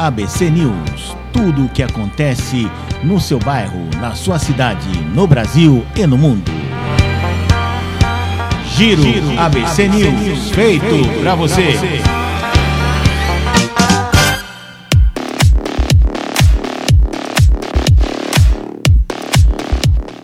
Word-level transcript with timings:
ABC 0.00 0.48
News. 0.48 1.14
Tudo 1.30 1.66
o 1.66 1.68
que 1.68 1.82
acontece 1.82 2.66
no 3.04 3.20
seu 3.20 3.38
bairro, 3.38 3.86
na 4.00 4.14
sua 4.14 4.38
cidade, 4.38 4.88
no 5.14 5.26
Brasil 5.26 5.84
e 5.94 6.06
no 6.06 6.16
mundo. 6.16 6.50
Giro, 8.74 9.02
Giro 9.02 9.38
ABC, 9.38 9.82
ABC, 9.84 9.88
News, 9.88 10.22
News 10.22 10.50
feito, 10.52 11.20
para 11.20 11.34
você. 11.34 11.72
você. 11.72 12.02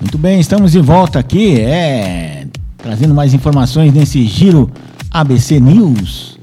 Muito 0.00 0.16
bem, 0.16 0.40
estamos 0.40 0.72
de 0.72 0.80
volta 0.80 1.18
aqui, 1.18 1.60
é, 1.60 2.46
trazendo 2.78 3.14
mais 3.14 3.34
informações 3.34 3.92
nesse 3.92 4.26
Giro 4.26 4.70
ABC 5.10 5.60
News 5.60 6.36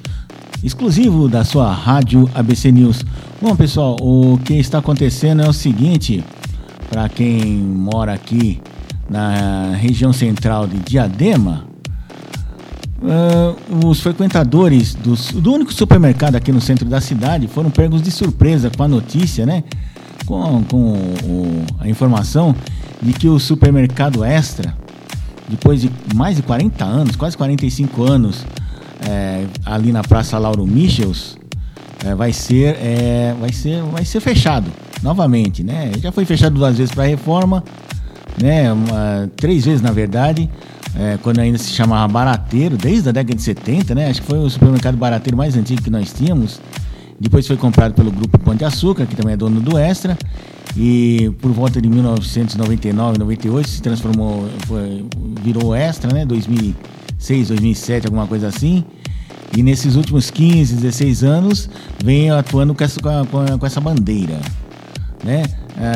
exclusivo 0.64 1.28
da 1.28 1.44
sua 1.44 1.72
rádio 1.74 2.30
ABC 2.34 2.72
News. 2.72 3.06
Bom, 3.44 3.58
pessoal, 3.58 3.98
o 4.00 4.40
que 4.46 4.54
está 4.54 4.78
acontecendo 4.78 5.42
é 5.42 5.50
o 5.50 5.52
seguinte: 5.52 6.24
para 6.90 7.10
quem 7.10 7.58
mora 7.58 8.14
aqui 8.14 8.62
na 9.10 9.76
região 9.76 10.14
central 10.14 10.66
de 10.66 10.80
Diadema, 10.80 11.66
uh, 13.02 13.86
os 13.86 14.00
frequentadores 14.00 14.96
do 14.96 15.52
único 15.52 15.74
supermercado 15.74 16.38
aqui 16.38 16.54
no 16.54 16.62
centro 16.62 16.88
da 16.88 17.02
cidade 17.02 17.50
foram 17.50 17.70
pegos 17.70 18.02
de 18.02 18.12
surpresa 18.12 18.72
com 18.72 18.82
a 18.82 18.88
notícia, 18.88 19.46
né? 19.46 19.66
Com, 20.26 20.64
com 20.64 20.94
o, 20.94 21.66
a 21.82 21.90
informação 21.90 22.56
de 23.02 23.12
que 23.12 23.28
o 23.28 23.38
supermercado 23.40 24.24
Extra, 24.24 24.74
depois 25.50 25.82
de 25.82 25.92
mais 26.16 26.38
de 26.38 26.44
40 26.44 26.86
anos, 26.86 27.18
quase 27.18 27.36
45 27.36 28.10
anos, 28.10 28.46
é, 29.06 29.44
ali 29.66 29.92
na 29.92 30.02
Praça 30.02 30.38
Lauro 30.38 30.66
Michels, 30.66 31.43
é, 32.06 32.16
vai 32.16 32.34
ser 32.34 32.76
é, 32.80 33.36
vai 33.40 33.52
ser 33.52 33.82
vai 33.84 34.06
ser 34.06 34.20
fechado 34.20 34.72
novamente, 35.02 35.64
né? 35.64 35.92
Já 36.02 36.12
foi 36.12 36.26
fechado 36.26 36.56
duas 36.56 36.78
vezes 36.78 36.94
para 36.94 37.04
reforma, 37.04 37.64
né? 38.42 38.72
Uma, 38.72 39.30
três 39.36 39.66
vezes 39.66 39.82
na 39.82 39.92
verdade, 39.92 40.50
é, 40.96 41.18
quando 41.22 41.40
ainda 41.40 41.58
se 41.58 41.72
chamava 41.72 42.12
Barateiro, 42.12 42.78
desde 42.78 43.10
a 43.10 43.12
década 43.12 43.36
de 43.36 43.42
70, 43.42 43.96
né? 43.96 44.10
Acho 44.10 44.22
que 44.22 44.28
foi 44.28 44.40
o 44.40 44.50
supermercado 44.50 44.96
barateiro 44.98 45.38
mais 45.38 45.56
antigo 45.56 45.82
que 45.82 45.90
nós 45.90 46.14
tínhamos. 46.14 46.60
Depois 47.20 47.48
foi 47.48 47.58
comprado 47.58 47.94
pelo 47.94 48.12
grupo 48.12 48.38
Pão 48.40 48.56
de 48.56 48.66
Açúcar, 48.66 49.06
que 49.06 49.16
também 49.16 49.34
é 49.34 49.38
dono 49.38 49.62
do 49.62 49.78
Extra. 49.78 50.18
E 50.76 51.32
por 51.40 51.52
volta 51.52 51.82
de 51.82 51.88
1999, 51.88 53.20
98 53.20 53.70
se 53.70 53.82
transformou, 53.82 54.50
foi, 54.68 55.06
virou 55.42 55.76
Extra, 55.76 56.12
né? 56.12 56.26
2006, 56.26 57.50
2007, 57.50 58.08
alguma 58.08 58.28
coisa 58.28 58.48
assim. 58.48 58.84
E 59.56 59.62
nesses 59.62 59.96
últimos 59.96 60.32
15, 60.32 60.76
16 60.76 61.24
anos, 61.24 61.70
vem 62.04 62.32
atuando 62.32 62.74
com 62.74 62.84
essa, 62.84 63.00
com, 63.00 63.66
essa 63.66 63.80
bandeira. 63.80 64.40
Né? 65.24 65.44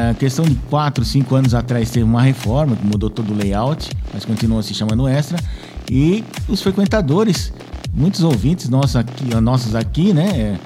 A 0.10 0.14
questão 0.14 0.46
de 0.46 0.56
4, 0.70 1.04
5 1.04 1.36
anos 1.36 1.54
atrás 1.54 1.90
teve 1.90 2.04
uma 2.04 2.22
reforma 2.22 2.76
que 2.76 2.86
mudou 2.86 3.10
todo 3.10 3.34
o 3.34 3.36
layout, 3.36 3.90
mas 4.14 4.26
continua 4.26 4.62
se 4.62 4.74
chamando 4.74 5.08
Extra. 5.08 5.38
E 5.90 6.24
os 6.48 6.62
frequentadores, 6.62 7.52
muitos 7.94 8.24
ouvintes 8.24 8.70
nossos 8.70 8.96
aqui, 8.96 9.36
nossos 9.42 9.76
aqui 9.76 10.14
né, 10.14 10.60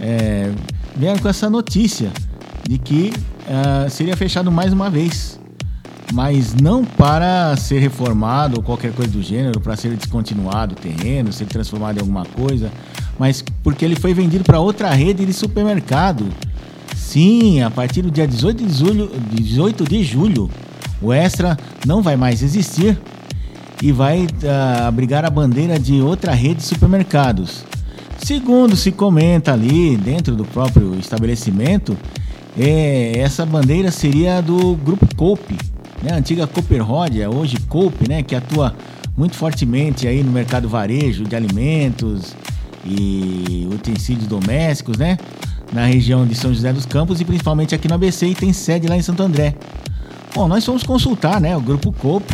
é, 0.00 0.50
vieram 0.96 1.18
com 1.18 1.28
essa 1.28 1.50
notícia 1.50 2.10
de 2.68 2.78
que 2.78 3.12
uh, 3.46 3.88
seria 3.88 4.16
fechado 4.16 4.52
mais 4.52 4.72
uma 4.72 4.90
vez 4.90 5.37
mas 6.12 6.54
não 6.54 6.84
para 6.84 7.56
ser 7.56 7.78
reformado 7.78 8.56
ou 8.56 8.62
qualquer 8.62 8.92
coisa 8.92 9.10
do 9.10 9.22
gênero, 9.22 9.60
para 9.60 9.76
ser 9.76 9.94
descontinuado 9.94 10.74
o 10.74 10.76
terreno, 10.76 11.32
ser 11.32 11.46
transformado 11.46 11.98
em 11.98 12.00
alguma 12.00 12.24
coisa, 12.24 12.70
mas 13.18 13.44
porque 13.62 13.84
ele 13.84 13.96
foi 13.96 14.14
vendido 14.14 14.44
para 14.44 14.60
outra 14.60 14.90
rede 14.90 15.24
de 15.26 15.32
supermercado. 15.32 16.26
Sim, 16.96 17.62
a 17.62 17.70
partir 17.70 18.02
do 18.02 18.10
dia 18.10 18.26
18 18.26 18.64
de 18.64 18.72
julho, 18.72 19.10
18 19.32 19.84
de 19.84 20.02
julho 20.02 20.50
o 21.00 21.12
Extra 21.12 21.56
não 21.86 22.02
vai 22.02 22.16
mais 22.16 22.42
existir 22.42 22.98
e 23.82 23.92
vai 23.92 24.24
uh, 24.24 24.86
abrigar 24.86 25.24
a 25.24 25.30
bandeira 25.30 25.78
de 25.78 26.00
outra 26.00 26.32
rede 26.32 26.56
de 26.56 26.64
supermercados. 26.64 27.64
Segundo 28.18 28.74
se 28.74 28.90
comenta 28.90 29.52
ali 29.52 29.96
dentro 29.96 30.34
do 30.34 30.44
próprio 30.44 30.96
estabelecimento, 30.96 31.96
é, 32.58 33.12
essa 33.18 33.46
bandeira 33.46 33.90
seria 33.92 34.40
do 34.40 34.74
Grupo 34.74 35.06
Cope, 35.14 35.56
né? 36.02 36.12
A 36.12 36.16
antiga 36.16 36.46
Cooperrodia, 36.46 37.30
hoje 37.30 37.56
Coop, 37.68 38.08
né? 38.08 38.22
Que 38.22 38.34
atua 38.34 38.74
muito 39.16 39.36
fortemente 39.36 40.06
aí 40.06 40.22
no 40.22 40.30
mercado 40.30 40.68
varejo 40.68 41.24
de 41.24 41.34
alimentos 41.34 42.34
e 42.84 43.68
utensílios 43.72 44.26
domésticos, 44.26 44.96
né? 44.96 45.18
Na 45.72 45.84
região 45.84 46.26
de 46.26 46.34
São 46.34 46.52
José 46.52 46.72
dos 46.72 46.86
Campos 46.86 47.20
e 47.20 47.24
principalmente 47.24 47.74
aqui 47.74 47.88
no 47.88 47.94
ABC 47.94 48.26
e 48.26 48.34
tem 48.34 48.52
sede 48.52 48.86
lá 48.86 48.96
em 48.96 49.02
Santo 49.02 49.22
André. 49.22 49.54
Bom, 50.34 50.46
nós 50.46 50.64
fomos 50.64 50.82
consultar, 50.82 51.40
né? 51.40 51.56
O 51.56 51.60
grupo 51.60 51.92
Coop 51.92 52.24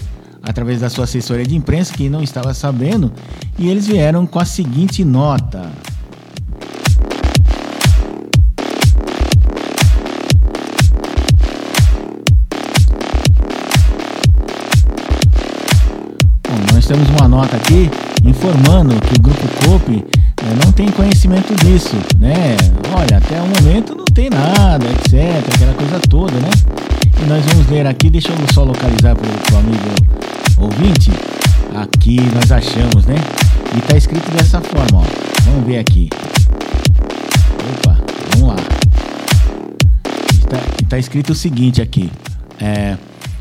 através 0.42 0.80
da 0.80 0.90
sua 0.90 1.04
assessoria 1.04 1.46
de 1.46 1.56
imprensa 1.56 1.94
que 1.94 2.08
não 2.08 2.22
estava 2.22 2.52
sabendo 2.52 3.10
e 3.58 3.68
eles 3.68 3.86
vieram 3.86 4.26
com 4.26 4.38
a 4.38 4.44
seguinte 4.44 5.04
nota. 5.04 5.72
Nós 16.84 16.86
temos 16.86 17.08
uma 17.18 17.26
nota 17.26 17.56
aqui 17.56 17.90
informando 18.26 18.94
que 19.00 19.14
o 19.14 19.22
Grupo 19.22 19.48
COP 19.64 20.04
é, 20.42 20.64
não 20.64 20.70
tem 20.70 20.90
conhecimento 20.90 21.54
disso, 21.64 21.96
né? 22.18 22.56
Olha, 22.94 23.16
até 23.16 23.40
o 23.40 23.46
momento 23.46 23.96
não 23.96 24.04
tem 24.04 24.28
nada, 24.28 24.84
etc, 24.90 25.42
aquela 25.54 25.72
coisa 25.72 25.98
toda, 26.00 26.34
né? 26.34 26.50
E 27.22 27.24
nós 27.26 27.42
vamos 27.46 27.68
ler 27.68 27.86
aqui, 27.86 28.10
deixa 28.10 28.28
eu 28.28 28.36
só 28.52 28.64
localizar 28.64 29.16
para 29.16 29.54
o 29.54 29.58
amigo 29.58 29.94
ouvinte. 30.58 31.10
Aqui 31.74 32.20
nós 32.34 32.52
achamos, 32.52 33.06
né? 33.06 33.16
E 33.74 33.80
tá 33.80 33.96
escrito 33.96 34.30
dessa 34.32 34.60
forma, 34.60 35.00
ó. 35.00 35.04
Vamos 35.46 35.66
ver 35.66 35.78
aqui. 35.78 36.10
Opa, 37.78 37.96
vamos 38.34 38.48
lá. 38.48 38.56
Está, 40.38 40.58
está 40.82 40.98
escrito 40.98 41.30
o 41.30 41.34
seguinte 41.34 41.80
aqui. 41.80 42.10
É, 42.60 42.98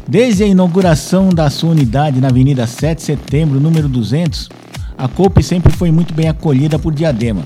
Desde 0.08 0.44
a 0.44 0.48
inauguração 0.48 1.30
da 1.30 1.50
sua 1.50 1.72
unidade 1.72 2.20
na 2.20 2.28
Avenida 2.28 2.68
7 2.68 2.98
de 2.98 3.04
Setembro, 3.04 3.60
número 3.60 3.88
200, 3.88 4.50
a 4.98 5.08
COP 5.08 5.42
sempre 5.42 5.72
foi 5.72 5.92
muito 5.92 6.14
bem 6.14 6.28
acolhida 6.28 6.78
por 6.78 6.94
Diadema. 6.94 7.42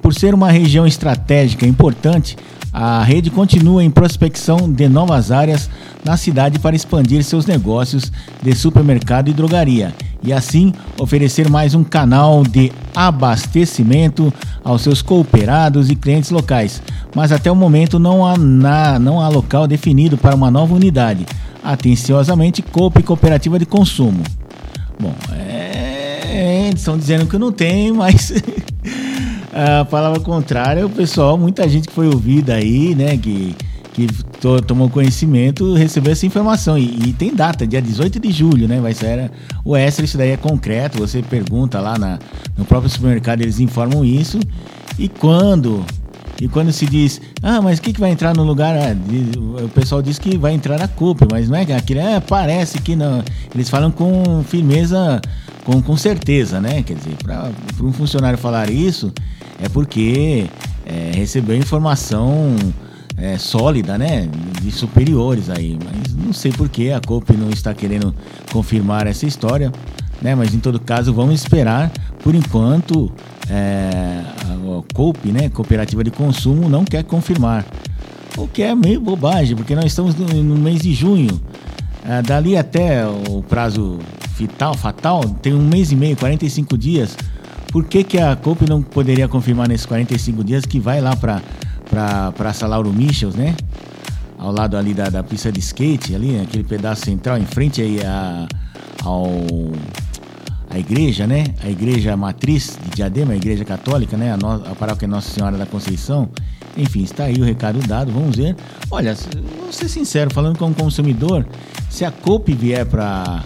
Por 0.00 0.14
ser 0.14 0.34
uma 0.34 0.50
região 0.50 0.86
estratégica 0.86 1.66
importante, 1.66 2.38
a 2.72 3.02
rede 3.02 3.30
continua 3.30 3.84
em 3.84 3.90
prospecção 3.90 4.72
de 4.72 4.88
novas 4.88 5.30
áreas 5.30 5.68
na 6.02 6.16
cidade 6.16 6.58
para 6.58 6.74
expandir 6.74 7.22
seus 7.22 7.44
negócios 7.44 8.10
de 8.42 8.54
supermercado 8.54 9.28
e 9.28 9.34
drogaria 9.34 9.94
e 10.22 10.32
assim 10.32 10.72
oferecer 10.98 11.50
mais 11.50 11.74
um 11.74 11.84
canal 11.84 12.42
de 12.42 12.72
abastecimento 12.94 14.32
aos 14.64 14.80
seus 14.82 15.02
cooperados 15.02 15.90
e 15.90 15.96
clientes 15.96 16.30
locais. 16.30 16.82
Mas 17.14 17.30
até 17.30 17.50
o 17.50 17.56
momento 17.56 17.98
não 17.98 18.24
há, 18.24 18.38
na, 18.38 18.98
não 18.98 19.20
há 19.20 19.28
local 19.28 19.66
definido 19.66 20.16
para 20.16 20.34
uma 20.34 20.50
nova 20.50 20.74
unidade 20.74 21.26
atenciosamente 21.62 22.62
Coop 22.62 23.02
Cooperativa 23.02 23.58
de 23.58 23.66
Consumo. 23.66 24.22
Bom, 24.98 25.14
é, 25.32 26.70
estão 26.74 26.96
dizendo 26.98 27.26
que 27.26 27.38
não 27.38 27.50
tem, 27.50 27.92
mas 27.92 28.32
a 29.52 29.84
palavra 29.84 30.20
contrária, 30.20 30.84
o 30.84 30.90
pessoal, 30.90 31.36
muita 31.38 31.68
gente 31.68 31.88
que 31.88 31.94
foi 31.94 32.06
ouvida 32.06 32.54
aí, 32.54 32.94
né, 32.94 33.16
que, 33.16 33.54
que 33.92 34.06
to, 34.40 34.60
tomou 34.62 34.88
conhecimento, 34.88 35.74
recebeu 35.74 36.12
essa 36.12 36.26
informação. 36.26 36.78
E, 36.78 37.08
e, 37.08 37.12
tem 37.12 37.34
data, 37.34 37.66
dia 37.66 37.80
18 37.80 38.20
de 38.20 38.30
julho, 38.30 38.68
né? 38.68 38.80
Vai 38.80 38.94
ser 38.94 39.30
o 39.64 39.76
extra, 39.76 40.04
isso 40.04 40.16
daí 40.16 40.30
é 40.30 40.36
concreto. 40.36 40.98
Você 40.98 41.22
pergunta 41.22 41.80
lá 41.80 41.98
na, 41.98 42.18
no 42.56 42.64
próprio 42.64 42.90
supermercado, 42.90 43.42
eles 43.42 43.60
informam 43.60 44.04
isso. 44.04 44.38
E 44.98 45.08
quando 45.08 45.84
e 46.40 46.48
quando 46.48 46.72
se 46.72 46.86
diz, 46.86 47.20
ah, 47.42 47.60
mas 47.60 47.78
o 47.78 47.82
que, 47.82 47.92
que 47.92 48.00
vai 48.00 48.10
entrar 48.10 48.34
no 48.34 48.42
lugar? 48.42 48.74
Ah, 48.74 48.96
o 49.62 49.68
pessoal 49.68 50.00
diz 50.00 50.18
que 50.18 50.38
vai 50.38 50.54
entrar 50.54 50.80
a 50.80 50.88
culpa, 50.88 51.26
mas 51.30 51.48
não 51.48 51.56
é 51.56 51.62
aquilo, 51.74 52.00
é, 52.00 52.18
parece 52.18 52.80
que 52.80 52.96
não. 52.96 53.22
Eles 53.54 53.68
falam 53.68 53.90
com 53.90 54.42
firmeza, 54.44 55.20
com, 55.64 55.82
com 55.82 55.96
certeza, 55.98 56.58
né? 56.58 56.82
Quer 56.82 56.94
dizer, 56.94 57.14
para 57.22 57.52
um 57.82 57.92
funcionário 57.92 58.38
falar 58.38 58.70
isso, 58.70 59.12
é 59.62 59.68
porque 59.68 60.46
é, 60.86 61.10
recebeu 61.14 61.54
informação 61.54 62.56
é, 63.18 63.36
sólida, 63.36 63.98
né? 63.98 64.26
De 64.62 64.70
superiores 64.70 65.50
aí. 65.50 65.78
Mas 65.84 66.14
não 66.14 66.32
sei 66.32 66.52
por 66.52 66.70
que 66.70 66.90
a 66.90 67.00
COP 67.00 67.36
não 67.36 67.50
está 67.50 67.74
querendo 67.74 68.14
confirmar 68.50 69.06
essa 69.06 69.26
história, 69.26 69.70
né? 70.22 70.34
Mas 70.34 70.54
em 70.54 70.58
todo 70.58 70.80
caso, 70.80 71.12
vamos 71.12 71.34
esperar. 71.34 71.92
Por 72.22 72.34
enquanto, 72.34 73.12
é, 73.50 74.22
a 74.44 74.94
COP, 74.94 75.32
né, 75.32 75.48
Cooperativa 75.48 76.04
de 76.04 76.10
Consumo, 76.10 76.68
não 76.68 76.84
quer 76.84 77.02
confirmar. 77.02 77.66
O 78.38 78.46
que 78.46 78.62
é 78.62 78.74
meio 78.74 79.00
bobagem, 79.00 79.56
porque 79.56 79.74
nós 79.74 79.86
estamos 79.86 80.14
no, 80.14 80.56
mês 80.56 80.82
de 80.82 80.94
junho. 80.94 81.40
É, 82.04 82.22
dali 82.22 82.56
até 82.56 83.04
o 83.06 83.42
prazo 83.42 83.98
fatal, 84.34 84.74
fatal, 84.74 85.20
tem 85.42 85.52
um 85.52 85.66
mês 85.66 85.90
e 85.90 85.96
meio, 85.96 86.16
45 86.16 86.78
dias. 86.78 87.16
Por 87.72 87.84
que, 87.84 88.04
que 88.04 88.18
a 88.18 88.34
COP 88.36 88.68
não 88.68 88.82
poderia 88.82 89.28
confirmar 89.28 89.68
nesses 89.68 89.86
45 89.86 90.42
dias 90.44 90.64
que 90.64 90.78
vai 90.78 91.00
lá 91.00 91.14
para 91.16 91.42
para 91.90 92.30
Praça 92.32 92.68
Lauro 92.68 92.92
Michels, 92.92 93.34
né? 93.34 93.54
Ao 94.38 94.52
lado 94.52 94.76
ali 94.76 94.94
da, 94.94 95.10
da 95.10 95.24
pista 95.24 95.50
de 95.50 95.58
skate, 95.58 96.14
ali, 96.14 96.40
aquele 96.40 96.62
pedaço 96.62 97.04
central, 97.04 97.36
em 97.36 97.44
frente 97.44 97.82
aí 97.82 98.00
a, 98.00 98.46
ao 99.02 99.28
a 100.70 100.78
igreja, 100.78 101.26
né? 101.26 101.44
A 101.62 101.68
igreja 101.68 102.16
matriz 102.16 102.78
de 102.82 102.90
Diadema, 102.90 103.32
a 103.32 103.36
igreja 103.36 103.64
católica, 103.64 104.16
né? 104.16 104.32
A, 104.32 104.36
no, 104.36 104.52
a 104.52 104.74
paróquia 104.74 105.08
Nossa 105.08 105.28
Senhora 105.28 105.58
da 105.58 105.66
Conceição. 105.66 106.28
Enfim, 106.76 107.02
está 107.02 107.24
aí 107.24 107.34
o 107.34 107.44
recado 107.44 107.80
dado, 107.80 108.12
vamos 108.12 108.36
ver. 108.36 108.56
Olha, 108.90 109.14
vou 109.58 109.72
ser 109.72 109.88
sincero, 109.88 110.32
falando 110.32 110.56
como 110.56 110.72
consumidor, 110.74 111.44
se 111.90 112.04
a 112.04 112.12
Coop 112.12 112.52
vier 112.54 112.86
para 112.86 113.44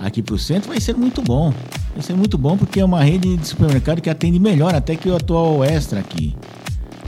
aqui 0.00 0.20
para 0.20 0.34
o 0.34 0.38
centro, 0.38 0.68
vai 0.68 0.80
ser 0.80 0.96
muito 0.96 1.22
bom. 1.22 1.54
Vai 1.94 2.02
ser 2.02 2.14
muito 2.14 2.36
bom 2.36 2.56
porque 2.56 2.80
é 2.80 2.84
uma 2.84 3.02
rede 3.02 3.36
de 3.36 3.46
supermercado 3.46 4.00
que 4.00 4.10
atende 4.10 4.40
melhor 4.40 4.74
até 4.74 4.96
que 4.96 5.08
o 5.08 5.14
atual 5.14 5.64
Extra 5.64 6.00
aqui. 6.00 6.34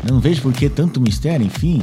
Não 0.09 0.21
vejo 0.21 0.43
por 0.43 0.53
que 0.53 0.69
tanto 0.69 1.01
mistério, 1.01 1.45
enfim. 1.45 1.83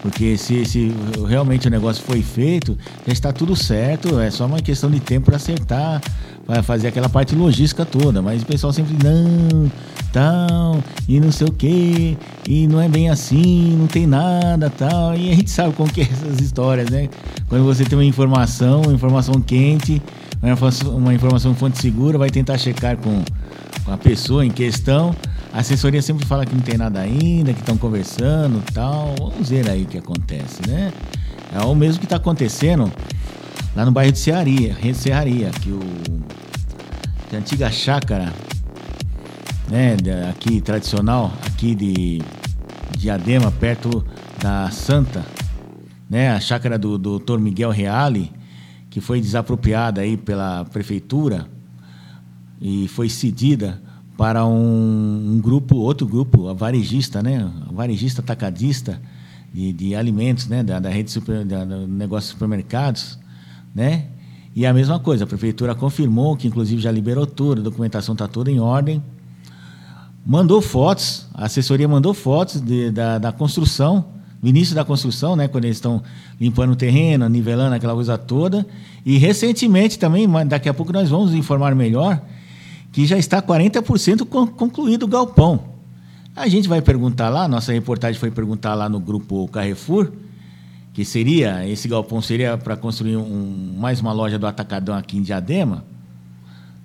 Porque 0.00 0.36
se, 0.38 0.64
se 0.64 0.92
realmente 1.26 1.66
o 1.66 1.70
negócio 1.70 2.02
foi 2.02 2.22
feito, 2.22 2.78
já 3.06 3.12
está 3.12 3.32
tudo 3.32 3.54
certo, 3.56 4.18
é 4.18 4.30
só 4.30 4.46
uma 4.46 4.60
questão 4.60 4.90
de 4.90 5.00
tempo 5.00 5.26
para 5.26 5.36
acertar, 5.36 6.00
para 6.48 6.62
fazer 6.62 6.88
aquela 6.88 7.10
parte 7.10 7.34
logística 7.34 7.84
toda. 7.84 8.22
Mas 8.22 8.42
o 8.42 8.46
pessoal 8.46 8.72
sempre, 8.72 8.96
não, 9.04 9.70
tal, 10.10 10.82
e 11.06 11.20
não 11.20 11.30
sei 11.30 11.46
o 11.46 11.52
que, 11.52 12.16
e 12.48 12.66
não 12.66 12.80
é 12.80 12.88
bem 12.88 13.10
assim, 13.10 13.76
não 13.78 13.86
tem 13.86 14.06
nada, 14.06 14.70
tal. 14.70 15.14
E 15.14 15.30
a 15.30 15.34
gente 15.34 15.50
sabe 15.50 15.74
como 15.74 15.92
que 15.92 16.00
é 16.00 16.04
essas 16.04 16.40
histórias, 16.40 16.88
né? 16.88 17.10
Quando 17.50 17.64
você 17.64 17.84
tem 17.84 17.98
uma 17.98 18.04
informação, 18.04 18.80
uma 18.80 18.94
informação 18.94 19.34
quente, 19.42 20.00
uma 20.42 20.52
informação, 20.52 21.12
informação 21.12 21.54
fonte 21.54 21.78
segura, 21.78 22.16
vai 22.16 22.30
tentar 22.30 22.56
checar 22.56 22.96
com, 22.96 23.22
com 23.84 23.92
a 23.92 23.98
pessoa 23.98 24.44
em 24.44 24.50
questão 24.50 25.14
a 25.52 25.60
assessoria 25.60 26.02
sempre 26.02 26.26
fala 26.26 26.44
que 26.44 26.54
não 26.54 26.60
tem 26.60 26.76
nada 26.76 27.00
ainda, 27.00 27.54
que 27.54 27.60
estão 27.60 27.76
conversando 27.76 28.62
tal. 28.72 29.14
Vamos 29.18 29.48
ver 29.48 29.68
aí 29.68 29.84
o 29.84 29.86
que 29.86 29.96
acontece, 29.96 30.60
né? 30.68 30.92
É 31.54 31.64
o 31.64 31.74
mesmo 31.74 32.00
que 32.00 32.06
está 32.06 32.16
acontecendo 32.16 32.92
lá 33.74 33.84
no 33.84 33.92
bairro 33.92 34.12
de 34.12 34.18
Serraria, 34.18 34.76
Serraria, 34.94 35.50
que 35.50 35.70
o 35.70 35.80
que 37.28 37.36
a 37.36 37.38
antiga 37.38 37.70
chácara, 37.70 38.32
né, 39.68 39.96
aqui 40.30 40.62
tradicional, 40.62 41.30
aqui 41.46 41.74
de 41.74 42.22
Diadema, 42.96 43.52
perto 43.52 44.02
da 44.40 44.70
Santa, 44.70 45.26
né, 46.08 46.30
a 46.30 46.40
chácara 46.40 46.78
do 46.78 46.96
Dr. 46.96 47.38
Miguel 47.38 47.70
Reale, 47.70 48.32
que 48.88 48.98
foi 48.98 49.20
desapropriada 49.20 50.00
aí 50.00 50.16
pela 50.16 50.64
prefeitura 50.64 51.46
e 52.60 52.88
foi 52.88 53.10
cedida 53.10 53.80
para 54.16 54.46
um, 54.46 55.34
um, 55.34 55.40
grupo, 55.40 55.76
outro 55.76 56.06
grupo, 56.06 56.48
a 56.48 56.54
varejista, 56.54 57.22
né? 57.22 57.48
A 57.68 57.72
varejista 57.72 58.20
atacadista 58.20 59.00
de, 59.52 59.72
de 59.72 59.94
alimentos, 59.94 60.48
né? 60.48 60.64
Da, 60.64 60.80
da 60.80 60.88
rede 60.88 61.10
super, 61.10 61.44
da, 61.44 61.64
do 61.64 61.86
negócio 61.86 62.28
de 62.28 62.32
supermercados, 62.32 63.18
né? 63.74 64.06
E 64.54 64.66
a 64.66 64.72
mesma 64.72 64.98
coisa, 64.98 65.24
a 65.24 65.26
prefeitura 65.26 65.74
confirmou 65.74 66.36
que 66.36 66.48
inclusive 66.48 66.82
já 66.82 66.90
liberou 66.90 67.26
tudo, 67.26 67.60
a 67.60 67.64
documentação 67.64 68.14
está 68.14 68.26
toda 68.26 68.50
em 68.50 68.58
ordem. 68.58 69.02
Mandou 70.26 70.60
fotos, 70.60 71.26
a 71.32 71.46
assessoria 71.46 71.86
mandou 71.86 72.12
fotos 72.12 72.60
de, 72.60 72.90
da, 72.90 73.18
da 73.18 73.32
construção, 73.32 74.04
no 74.42 74.48
início 74.48 74.74
da 74.74 74.84
construção, 74.84 75.34
né, 75.34 75.48
quando 75.48 75.64
eles 75.64 75.76
estão 75.76 76.02
limpando 76.40 76.72
o 76.72 76.76
terreno, 76.76 77.28
nivelando 77.28 77.74
aquela 77.74 77.94
coisa 77.94 78.16
toda. 78.16 78.66
E 79.04 79.16
recentemente 79.16 79.98
também, 79.98 80.28
daqui 80.46 80.68
a 80.68 80.74
pouco 80.74 80.92
nós 80.92 81.08
vamos 81.08 81.34
informar 81.34 81.74
melhor, 81.74 82.20
que 82.92 83.06
já 83.06 83.16
está 83.16 83.40
40% 83.40 84.26
concluído 84.56 85.04
o 85.04 85.08
galpão. 85.08 85.60
A 86.34 86.46
gente 86.46 86.68
vai 86.68 86.80
perguntar 86.80 87.28
lá, 87.28 87.48
nossa 87.48 87.72
reportagem 87.72 88.18
foi 88.18 88.30
perguntar 88.30 88.74
lá 88.74 88.88
no 88.88 89.00
grupo 89.00 89.48
Carrefour, 89.48 90.12
que 90.98 91.04
seria, 91.04 91.64
esse 91.64 91.86
galpão 91.86 92.20
seria 92.20 92.58
para 92.58 92.76
construir 92.76 93.16
um, 93.16 93.72
mais 93.78 94.00
uma 94.00 94.12
loja 94.12 94.36
do 94.36 94.48
Atacadão 94.48 94.96
aqui 94.96 95.16
em 95.16 95.22
Diadema, 95.22 95.84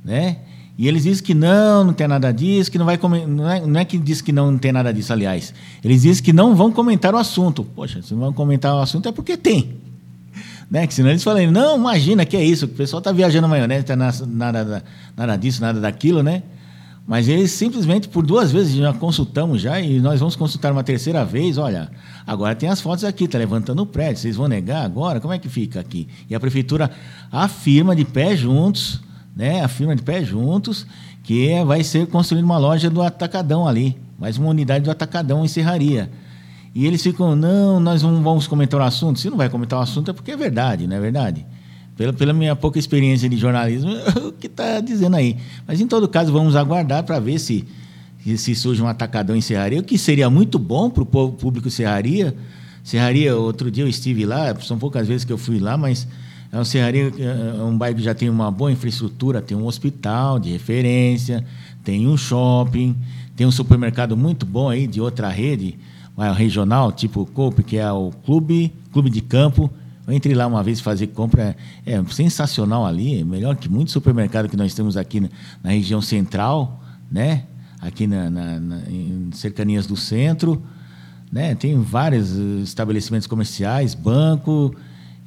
né? 0.05 0.37
E 0.77 0.87
eles 0.87 1.01
dizem 1.01 1.23
que 1.23 1.33
não, 1.33 1.83
não 1.83 1.93
tem 1.93 2.07
nada 2.07 2.31
disso, 2.31 2.69
que 2.69 2.77
não 2.77 2.85
vai 2.85 2.99
não 3.27 3.49
é, 3.49 3.65
não 3.65 3.79
é 3.79 3.83
que 3.83 3.97
diz 3.97 4.21
que 4.21 4.31
não, 4.31 4.51
não 4.51 4.59
tem 4.59 4.71
nada 4.71 4.93
disso, 4.93 5.11
aliás. 5.11 5.51
Eles 5.83 6.03
dizem 6.03 6.23
que 6.23 6.31
não 6.31 6.55
vão 6.55 6.71
comentar 6.71 7.11
o 7.15 7.17
assunto. 7.17 7.63
Poxa, 7.63 8.03
se 8.03 8.13
não 8.13 8.19
vão 8.19 8.33
comentar 8.33 8.75
o 8.75 8.81
assunto 8.81 9.09
é 9.09 9.11
porque 9.11 9.35
tem. 9.35 9.77
Né? 10.69 10.85
Que 10.85 10.93
senão 10.93 11.09
eles 11.09 11.23
falam, 11.23 11.51
não, 11.51 11.75
imagina 11.75 12.23
que 12.23 12.37
é 12.37 12.43
isso, 12.43 12.65
o 12.65 12.69
pessoal 12.69 12.99
está 12.99 13.11
viajando 13.11 13.47
maionese, 13.47 13.83
tá 13.83 13.95
nada, 13.95 14.25
nada, 14.27 14.83
nada 15.17 15.35
disso, 15.37 15.59
nada 15.59 15.79
daquilo, 15.79 16.21
né? 16.21 16.43
Mas 17.05 17.27
eles 17.27 17.51
simplesmente, 17.51 18.07
por 18.07 18.25
duas 18.25 18.51
vezes, 18.51 18.75
já 18.75 18.93
consultamos 18.93 19.61
já 19.61 19.79
e 19.79 19.99
nós 19.99 20.21
vamos 20.21 20.37
consultar 20.37 20.71
uma 20.71 20.83
terceira 20.83 21.25
vez. 21.25 21.57
Olha, 21.57 21.91
agora 22.25 22.55
tem 22.55 22.69
as 22.69 22.79
fotos 22.79 23.03
aqui, 23.03 23.25
está 23.25 23.37
levantando 23.37 23.81
o 23.81 23.85
prédio, 23.85 24.21
vocês 24.21 24.37
vão 24.37 24.47
negar 24.47 24.85
agora? 24.85 25.19
Como 25.19 25.33
é 25.33 25.37
que 25.37 25.49
fica 25.49 25.81
aqui? 25.81 26.07
E 26.29 26.35
a 26.35 26.39
prefeitura 26.39 26.89
afirma 27.29 27.93
de 27.93 28.05
pé 28.05 28.37
juntos, 28.37 29.01
né? 29.35 29.61
Afirma 29.61 29.95
de 29.95 30.01
pé 30.01 30.23
juntos 30.23 30.87
que 31.23 31.61
vai 31.65 31.83
ser 31.83 32.07
construída 32.07 32.45
uma 32.45 32.57
loja 32.57 32.89
do 32.89 33.01
Atacadão 33.01 33.67
ali, 33.67 33.97
mais 34.17 34.37
uma 34.37 34.49
unidade 34.49 34.85
do 34.85 34.91
Atacadão 34.91 35.43
em 35.43 35.47
Serraria. 35.47 36.09
E 36.73 36.85
eles 36.87 37.03
ficam, 37.03 37.35
não, 37.35 37.79
nós 37.79 38.01
não 38.01 38.23
vamos 38.23 38.47
comentar 38.47 38.79
o 38.79 38.83
assunto. 38.83 39.19
Se 39.19 39.29
não 39.29 39.37
vai 39.37 39.49
comentar 39.49 39.77
o 39.77 39.81
assunto 39.81 40.09
é 40.09 40.13
porque 40.13 40.31
é 40.31 40.37
verdade, 40.37 40.87
não 40.87 40.95
é 40.95 40.99
verdade? 40.99 41.45
Pela, 41.95 42.11
pela 42.11 42.33
minha 42.33 42.55
pouca 42.55 42.79
experiência 42.79 43.29
de 43.29 43.37
jornalismo, 43.37 43.91
o 44.27 44.31
que 44.31 44.47
está 44.47 44.79
dizendo 44.79 45.15
aí. 45.15 45.37
Mas, 45.67 45.79
em 45.79 45.87
todo 45.87 46.07
caso, 46.07 46.31
vamos 46.31 46.55
aguardar 46.55 47.03
para 47.03 47.19
ver 47.19 47.39
se, 47.39 47.65
se 48.37 48.55
surge 48.55 48.81
um 48.81 48.87
atacadão 48.87 49.35
em 49.35 49.41
Serraria, 49.41 49.79
o 49.79 49.83
que 49.83 49.97
seria 49.97 50.29
muito 50.29 50.57
bom 50.57 50.89
para 50.89 51.03
o 51.03 51.05
público 51.31 51.69
Serraria. 51.69 52.35
Serraria, 52.83 53.35
outro 53.35 53.69
dia 53.69 53.83
eu 53.83 53.87
estive 53.87 54.25
lá, 54.25 54.55
são 54.61 54.77
poucas 54.77 55.07
vezes 55.07 55.23
que 55.23 55.31
eu 55.31 55.37
fui 55.37 55.59
lá, 55.59 55.77
mas 55.77 56.07
é 56.51 56.59
um 56.59 56.65
Serraria, 56.65 57.11
é, 57.17 57.59
é 57.59 57.63
um 57.63 57.77
bairro 57.77 57.97
que 57.97 58.03
já 58.03 58.13
tem 58.13 58.29
uma 58.29 58.51
boa 58.51 58.71
infraestrutura, 58.71 59.41
tem 59.41 59.55
um 59.55 59.65
hospital 59.65 60.39
de 60.39 60.51
referência, 60.51 61.45
tem 61.83 62.07
um 62.07 62.17
shopping, 62.17 62.95
tem 63.35 63.45
um 63.45 63.51
supermercado 63.51 64.15
muito 64.15 64.45
bom 64.45 64.69
aí 64.69 64.87
de 64.87 64.99
outra 65.01 65.29
rede, 65.29 65.77
regional, 66.35 66.91
tipo 66.91 67.27
o 67.35 67.51
que 67.63 67.77
é 67.77 67.91
o 67.91 68.11
clube, 68.25 68.71
clube 68.91 69.09
de 69.09 69.21
campo. 69.21 69.69
Eu 70.05 70.13
entrei 70.13 70.35
lá 70.35 70.45
uma 70.45 70.61
vez 70.61 70.79
fazer 70.79 71.07
compra, 71.07 71.55
é, 71.85 71.93
é 71.93 72.03
sensacional 72.05 72.85
ali, 72.85 73.23
melhor 73.23 73.55
que 73.55 73.69
muito 73.69 73.91
supermercado 73.91 74.49
que 74.49 74.57
nós 74.57 74.73
temos 74.73 74.97
aqui 74.97 75.19
na, 75.19 75.29
na 75.63 75.69
região 75.71 76.01
central, 76.01 76.81
né? 77.11 77.43
Aqui 77.79 78.07
na, 78.07 78.29
na, 78.29 78.59
na, 78.59 78.81
em 78.89 79.29
cercanias 79.33 79.87
do 79.87 79.95
centro, 79.95 80.61
né? 81.31 81.55
Tem 81.55 81.79
vários 81.81 82.31
estabelecimentos 82.63 83.27
comerciais, 83.27 83.93
banco. 83.93 84.75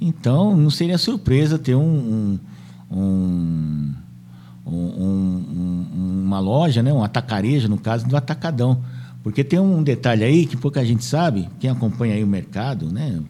Então, 0.01 0.57
não 0.57 0.71
seria 0.71 0.99
surpresa 0.99 1.59
ter 1.59 1.75
um, 1.75 2.39
um, 2.91 2.99
um, 3.01 3.95
um 4.67 5.47
uma 6.27 6.41
loja, 6.41 6.83
né? 6.83 6.93
um 6.93 7.03
atacarejo, 7.03 7.69
no 7.69 7.79
caso, 7.79 8.07
do 8.07 8.17
Atacadão. 8.17 8.83
Porque 9.23 9.43
tem 9.43 9.59
um 9.59 9.83
detalhe 9.83 10.23
aí 10.25 10.47
que 10.47 10.57
pouca 10.57 10.85
gente 10.85 11.05
sabe, 11.05 11.49
quem 11.59 11.71
acompanha 11.71 12.15
aí 12.15 12.23
o 12.23 12.27
mercado, 12.27 12.93
né? 12.93 13.21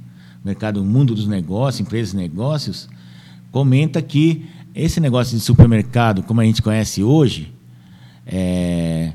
Mercado, 0.46 0.82
mundo 0.84 1.14
dos 1.14 1.26
negócios, 1.26 1.80
empresas 1.80 2.14
e 2.14 2.16
negócios, 2.16 2.88
comenta 3.50 4.00
que 4.00 4.46
esse 4.74 5.00
negócio 5.00 5.36
de 5.36 5.42
supermercado, 5.42 6.22
como 6.22 6.40
a 6.40 6.44
gente 6.44 6.62
conhece 6.62 7.02
hoje, 7.02 7.52
é, 8.26 9.12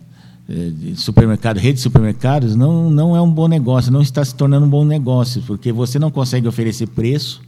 é 0.49 0.95
supermercado, 0.95 1.57
rede 1.57 1.75
de 1.75 1.81
supermercados, 1.81 2.55
não, 2.55 2.89
não 2.89 3.15
é 3.15 3.21
um 3.21 3.31
bom 3.31 3.47
negócio, 3.47 3.91
não 3.91 4.01
está 4.01 4.23
se 4.23 4.35
tornando 4.35 4.65
um 4.65 4.69
bom 4.69 4.85
negócio, 4.85 5.41
porque 5.43 5.71
você 5.71 5.97
não 5.97 6.11
consegue 6.11 6.47
oferecer 6.47 6.87
preço 6.87 7.41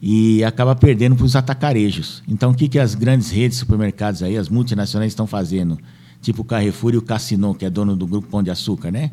e 0.00 0.42
acaba 0.42 0.74
perdendo 0.74 1.14
para 1.14 1.26
os 1.26 1.36
atacarejos. 1.36 2.22
Então, 2.26 2.52
o 2.52 2.54
que, 2.54 2.68
que 2.68 2.78
as 2.78 2.94
grandes 2.94 3.30
redes 3.30 3.58
de 3.58 3.60
supermercados 3.60 4.22
aí, 4.22 4.36
as 4.36 4.48
multinacionais 4.48 5.12
estão 5.12 5.26
fazendo? 5.26 5.78
tipo 6.20 6.42
o 6.42 6.44
Carrefour 6.44 6.94
e 6.94 6.96
o 6.96 7.02
Cassino, 7.02 7.54
que 7.54 7.64
é 7.64 7.70
dono 7.70 7.96
do 7.96 8.06
Grupo 8.06 8.28
Pão 8.28 8.42
de 8.42 8.50
Açúcar, 8.50 8.90
né? 8.90 9.10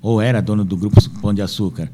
Ou 0.00 0.20
era 0.20 0.40
dono 0.40 0.64
do 0.64 0.76
Grupo 0.76 1.00
Pão 1.20 1.34
de 1.34 1.42
Açúcar. 1.42 1.90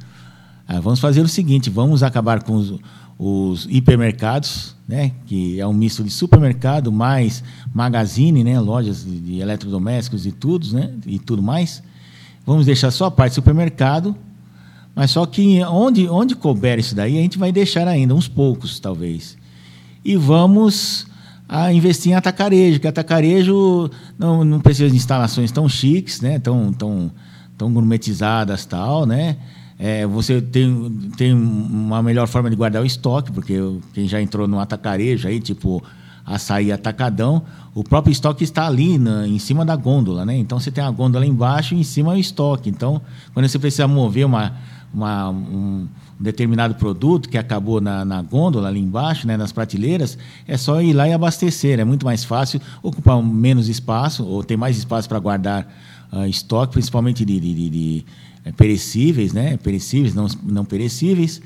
Ah, 0.73 0.79
vamos 0.79 1.00
fazer 1.00 1.21
o 1.21 1.27
seguinte: 1.27 1.69
vamos 1.69 2.05
acabar 2.05 2.45
com 2.45 2.55
os, 2.55 2.75
os, 3.19 3.67
hipermercados, 3.69 4.77
né? 4.87 5.11
Que 5.27 5.59
é 5.59 5.67
um 5.67 5.73
misto 5.73 6.05
de 6.05 6.11
supermercado 6.11 6.93
mais 6.93 7.43
magazine, 7.75 8.45
né? 8.45 8.61
Lojas 8.61 9.05
de, 9.05 9.19
de 9.19 9.41
eletrodomésticos 9.41 10.27
e 10.27 10.31
tudo, 10.31 10.73
né? 10.73 10.93
E 11.05 11.19
tudo 11.19 11.43
mais. 11.43 11.83
Vamos 12.47 12.67
deixar 12.67 12.93
só 12.93 13.07
a 13.07 13.11
parte 13.11 13.35
supermercado, 13.35 14.15
mas 14.95 15.11
só 15.11 15.27
que 15.27 15.61
onde, 15.65 16.09
onde 16.09 16.37
couber 16.37 16.79
isso 16.79 16.95
daí, 16.95 17.19
a 17.19 17.23
gente 17.23 17.37
vai 17.37 17.50
deixar 17.50 17.89
ainda, 17.89 18.15
uns 18.15 18.29
poucos, 18.29 18.79
talvez. 18.79 19.37
E 20.05 20.17
vamos 20.17 21.05
a 21.49 21.73
investir 21.73 22.12
em 22.12 22.15
atacarejo, 22.15 22.79
que 22.79 22.87
atacarejo 22.87 23.91
não, 24.17 24.45
não 24.45 24.61
precisa 24.61 24.89
de 24.89 24.95
instalações 24.95 25.50
tão 25.50 25.69
chiques, 25.69 26.21
né? 26.21 26.39
tão, 26.39 26.73
tão, 26.73 27.11
tão 27.59 27.73
gourmetizadas 27.73 28.65
tal, 28.65 29.05
né? 29.05 29.37
É, 29.83 30.07
você 30.07 30.43
tem, 30.43 30.91
tem 31.17 31.33
uma 31.33 32.03
melhor 32.03 32.29
forma 32.29 32.51
de 32.51 32.57
guardar 32.57 32.83
o 32.83 32.85
estoque, 32.85 33.33
porque 33.33 33.59
quem 33.95 34.07
já 34.07 34.21
entrou 34.21 34.47
no 34.47 34.61
atacarejo 34.61 35.27
aí, 35.27 35.41
tipo 35.41 35.83
açaí 36.27 36.71
atacadão, 36.71 37.43
o 37.75 37.83
próprio 37.83 38.13
estoque 38.13 38.45
está 38.45 38.67
ali 38.67 38.99
na, 38.99 39.27
em 39.27 39.39
cima 39.39 39.65
da 39.65 39.75
gôndola, 39.75 40.27
né? 40.27 40.37
Então 40.37 40.61
você 40.61 40.71
tem 40.71 40.85
a 40.85 40.91
gôndola 40.91 41.25
embaixo 41.25 41.75
e 41.75 41.81
em 41.81 41.83
cima 41.83 42.13
é 42.13 42.17
o 42.17 42.19
estoque. 42.19 42.69
Então, 42.69 43.01
quando 43.33 43.49
você 43.49 43.59
precisa 43.59 43.89
mover 43.89 44.27
uma, 44.27 44.53
uma 44.93 45.31
um 45.31 45.89
determinado 46.21 46.75
produto 46.75 47.31
que 47.31 47.39
acabou 47.39 47.81
na, 47.81 48.05
na, 48.05 48.21
gôndola 48.21 48.69
ali 48.69 48.81
embaixo, 48.81 49.27
né, 49.27 49.35
nas 49.35 49.51
prateleiras, 49.51 50.19
é 50.47 50.59
só 50.59 50.83
ir 50.83 50.93
lá 50.93 51.09
e 51.09 51.15
abastecer. 51.15 51.81
É 51.81 51.85
muito 51.85 52.05
mais 52.05 52.23
fácil, 52.23 52.61
ocupar 52.83 53.21
menos 53.23 53.67
espaço 53.67 54.27
ou 54.27 54.45
ter 54.45 54.59
mais 54.59 54.77
espaço 54.77 55.09
para 55.09 55.19
guardar 55.19 55.67
uh, 56.13 56.27
estoque, 56.27 56.75
principalmente 56.75 57.25
de, 57.25 57.41
de, 57.41 57.71
de, 57.71 58.05
perecíveis, 58.56 59.32
né? 59.32 59.56
Perecíveis, 59.56 60.14
não, 60.14 60.26
não 60.42 60.64
perecíveis. 60.64 61.40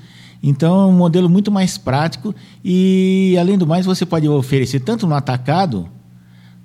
Então, 0.47 0.83
é 0.83 0.87
um 0.87 0.93
modelo 0.93 1.27
muito 1.27 1.51
mais 1.51 1.79
prático 1.79 2.35
e, 2.63 3.35
além 3.41 3.57
do 3.57 3.67
mais, 3.67 3.87
você 3.87 4.05
pode 4.05 4.29
oferecer 4.29 4.81
tanto 4.81 5.07
no 5.07 5.15
atacado, 5.15 5.89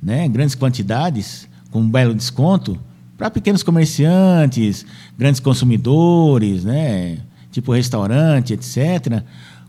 né, 0.03 0.27
grandes 0.27 0.53
quantidades, 0.53 1.47
com 1.71 1.79
um 1.79 1.89
belo 1.89 2.13
desconto, 2.13 2.77
para 3.17 3.29
pequenos 3.29 3.63
comerciantes, 3.63 4.85
grandes 5.17 5.39
consumidores, 5.39 6.65
né, 6.65 7.19
tipo 7.51 7.71
restaurante, 7.71 8.53
etc., 8.53 9.23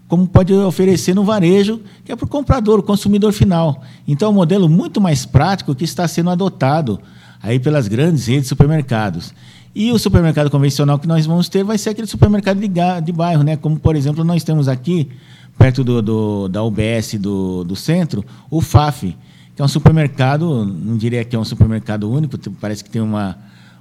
como 0.08 0.26
pode 0.26 0.52
oferecer 0.52 1.14
no 1.14 1.22
varejo, 1.22 1.80
que 2.04 2.10
é 2.10 2.16
para 2.16 2.24
o 2.24 2.28
comprador, 2.28 2.80
o 2.80 2.82
consumidor 2.82 3.32
final. 3.32 3.80
Então, 4.08 4.26
é 4.26 4.32
um 4.32 4.34
modelo 4.34 4.68
muito 4.68 5.00
mais 5.00 5.24
prático 5.24 5.72
que 5.72 5.84
está 5.84 6.08
sendo 6.08 6.30
adotado 6.30 7.00
aí 7.40 7.60
pelas 7.60 7.86
grandes 7.86 8.26
redes 8.26 8.42
de 8.42 8.48
supermercados. 8.48 9.32
E 9.74 9.92
o 9.92 9.98
supermercado 9.98 10.50
convencional 10.50 10.98
que 10.98 11.06
nós 11.06 11.26
vamos 11.26 11.48
ter 11.48 11.62
vai 11.62 11.78
ser 11.78 11.90
aquele 11.90 12.06
supermercado 12.06 12.58
de, 12.58 12.68
de 12.68 13.12
bairro, 13.12 13.42
né? 13.42 13.56
Como, 13.56 13.78
por 13.78 13.94
exemplo, 13.94 14.24
nós 14.24 14.42
temos 14.42 14.66
aqui, 14.66 15.08
perto 15.56 15.84
do, 15.84 16.02
do, 16.02 16.48
da 16.48 16.62
UBS 16.62 17.14
do, 17.20 17.62
do 17.62 17.76
centro, 17.76 18.24
o 18.50 18.60
FAF, 18.60 19.16
que 19.54 19.62
é 19.62 19.64
um 19.64 19.68
supermercado, 19.68 20.64
não 20.64 20.96
diria 20.96 21.24
que 21.24 21.36
é 21.36 21.38
um 21.38 21.44
supermercado 21.44 22.10
único, 22.10 22.36
parece 22.60 22.82
que 22.82 22.90
tem 22.90 23.00
uma, 23.00 23.38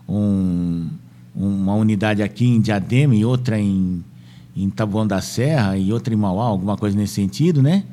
um, 0.08 0.88
uma 1.36 1.74
unidade 1.74 2.22
aqui 2.22 2.46
em 2.46 2.62
Diadema 2.62 3.16
e 3.16 3.26
outra 3.26 3.60
em, 3.60 4.04
em 4.56 4.70
Taboão 4.70 5.08
da 5.08 5.22
Serra 5.22 5.76
e 5.76 5.92
outra 5.92 6.14
em 6.14 6.18
Mauá, 6.18 6.46
alguma 6.46 6.78
coisa 6.78 6.96
nesse 6.96 7.14
sentido, 7.14 7.64
né? 7.64 7.84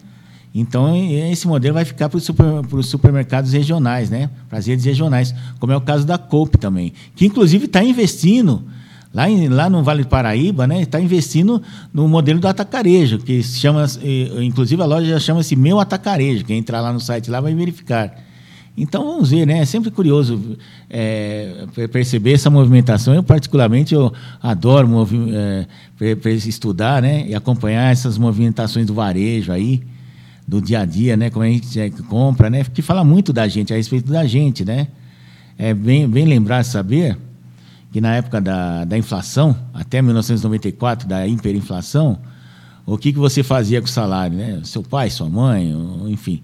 Então, 0.58 0.96
esse 1.30 1.46
modelo 1.46 1.74
vai 1.74 1.84
ficar 1.84 2.08
para 2.08 2.16
os 2.16 2.24
super, 2.24 2.82
supermercados 2.82 3.52
regionais, 3.52 4.08
né? 4.08 4.30
para 4.48 4.58
as 4.58 4.66
redes 4.66 4.86
regionais, 4.86 5.34
como 5.60 5.70
é 5.70 5.76
o 5.76 5.82
caso 5.82 6.06
da 6.06 6.16
Coop 6.16 6.56
também, 6.56 6.94
que 7.14 7.26
inclusive 7.26 7.66
está 7.66 7.84
investindo, 7.84 8.64
lá, 9.12 9.28
em, 9.28 9.48
lá 9.50 9.68
no 9.68 9.82
Vale 9.82 10.04
do 10.04 10.08
Paraíba, 10.08 10.66
né? 10.66 10.80
está 10.80 10.98
investindo 10.98 11.62
no 11.92 12.08
modelo 12.08 12.40
do 12.40 12.48
atacarejo, 12.48 13.18
que 13.18 13.42
chama, 13.42 13.84
inclusive 14.42 14.80
a 14.80 14.86
loja 14.86 15.20
chama-se 15.20 15.54
Meu 15.54 15.78
Atacarejo, 15.78 16.46
quem 16.46 16.56
entrar 16.56 16.80
lá 16.80 16.90
no 16.90 17.00
site 17.00 17.30
lá 17.30 17.38
vai 17.38 17.54
verificar. 17.54 18.16
Então 18.78 19.04
vamos 19.04 19.30
ver, 19.30 19.46
né? 19.46 19.60
É 19.60 19.64
sempre 19.64 19.90
curioso 19.90 20.56
é, 20.88 21.66
perceber 21.90 22.34
essa 22.34 22.50
movimentação. 22.50 23.14
Eu 23.14 23.22
particularmente 23.22 23.94
eu 23.94 24.12
adoro 24.42 24.86
é, 25.32 25.66
estudar, 26.46 27.00
né? 27.00 27.26
E 27.26 27.34
acompanhar 27.34 27.90
essas 27.90 28.18
movimentações 28.18 28.86
do 28.86 28.92
varejo 28.92 29.50
aí 29.50 29.82
do 30.46 30.60
dia 30.60 30.80
a 30.80 30.84
dia, 30.84 31.16
né? 31.16 31.30
Como 31.30 31.44
a 31.44 31.48
gente 31.48 31.80
é, 31.80 31.90
compra, 31.90 32.48
né? 32.48 32.64
Que 32.64 32.80
fala 32.80 33.04
muito 33.04 33.32
da 33.32 33.48
gente, 33.48 33.72
a 33.72 33.76
respeito 33.76 34.10
da 34.10 34.24
gente, 34.24 34.64
né? 34.64 34.88
É 35.58 35.74
bem, 35.74 36.08
bem 36.08 36.24
lembrar, 36.24 36.64
saber 36.64 37.18
que 37.92 38.00
na 38.00 38.14
época 38.14 38.40
da, 38.40 38.84
da 38.84 38.96
inflação, 38.96 39.56
até 39.72 40.02
1994, 40.02 41.08
da 41.08 41.26
hiperinflação, 41.26 42.18
o 42.84 42.96
que, 42.96 43.12
que 43.12 43.18
você 43.18 43.42
fazia 43.42 43.80
com 43.80 43.86
o 43.86 43.90
salário, 43.90 44.36
né? 44.36 44.60
Seu 44.64 44.82
pai, 44.82 45.10
sua 45.10 45.28
mãe, 45.28 45.74
enfim, 46.06 46.42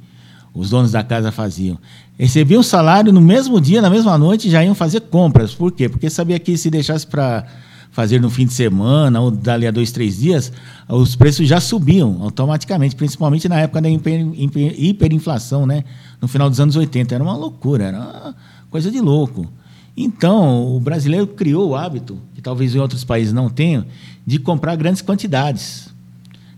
os 0.55 0.71
donos 0.71 0.93
da 0.93 1.05
casa 1.05 1.31
faziam. 1.31 1.79
Recebiam 2.19 2.61
o 2.61 2.65
salário 2.65 3.13
no 3.13 3.21
mesmo 3.21 3.61
dia, 3.61 3.81
na 3.81 3.91
mesma 3.91 4.19
noite, 4.19 4.51
já 4.51 4.65
iam 4.65 4.75
fazer 4.75 5.03
compras. 5.03 5.55
Por 5.55 5.73
quê? 5.73 5.89
Porque 5.89 6.11
sabia 6.11 6.39
que 6.39 6.57
se 6.57 6.71
deixasse 6.71 7.07
para 7.07 7.47
fazer 7.93 8.21
no 8.21 8.31
fim 8.31 8.47
de 8.47 8.55
semana 8.55 9.21
ou 9.21 9.31
dali 9.31 9.67
a 9.67 9.71
dois, 9.71 9.93
três 9.93 10.19
dias, 10.19 10.51
os 10.89 11.15
preços 11.15 11.47
já 11.47 11.61
subiam 11.61 12.23
automaticamente, 12.23 12.97
principalmente 12.97 13.49
na 13.49 13.61
época 13.61 13.83
da 13.83 13.89
hiper, 13.89 14.27
hiper, 14.35 14.75
hiperinflação, 14.77 15.67
né? 15.67 15.85
no 16.21 16.27
final 16.27 16.49
dos 16.49 16.59
anos 16.59 16.75
80. 16.75 17.15
Era 17.15 17.23
uma 17.23 17.37
loucura, 17.37 17.85
era 17.85 17.99
uma 17.99 18.37
coisa 18.71 18.91
de 18.91 18.99
louco. 18.99 19.47
Então, 19.95 20.75
o 20.75 20.81
brasileiro 20.81 21.27
criou 21.27 21.69
o 21.69 21.77
hábito, 21.77 22.19
que 22.35 22.41
talvez 22.41 22.75
em 22.75 22.79
outros 22.79 23.05
países 23.05 23.35
não 23.35 23.51
tenham, 23.51 23.85
de 24.27 24.39
comprar 24.39 24.75
grandes 24.75 25.03
quantidades. 25.03 25.93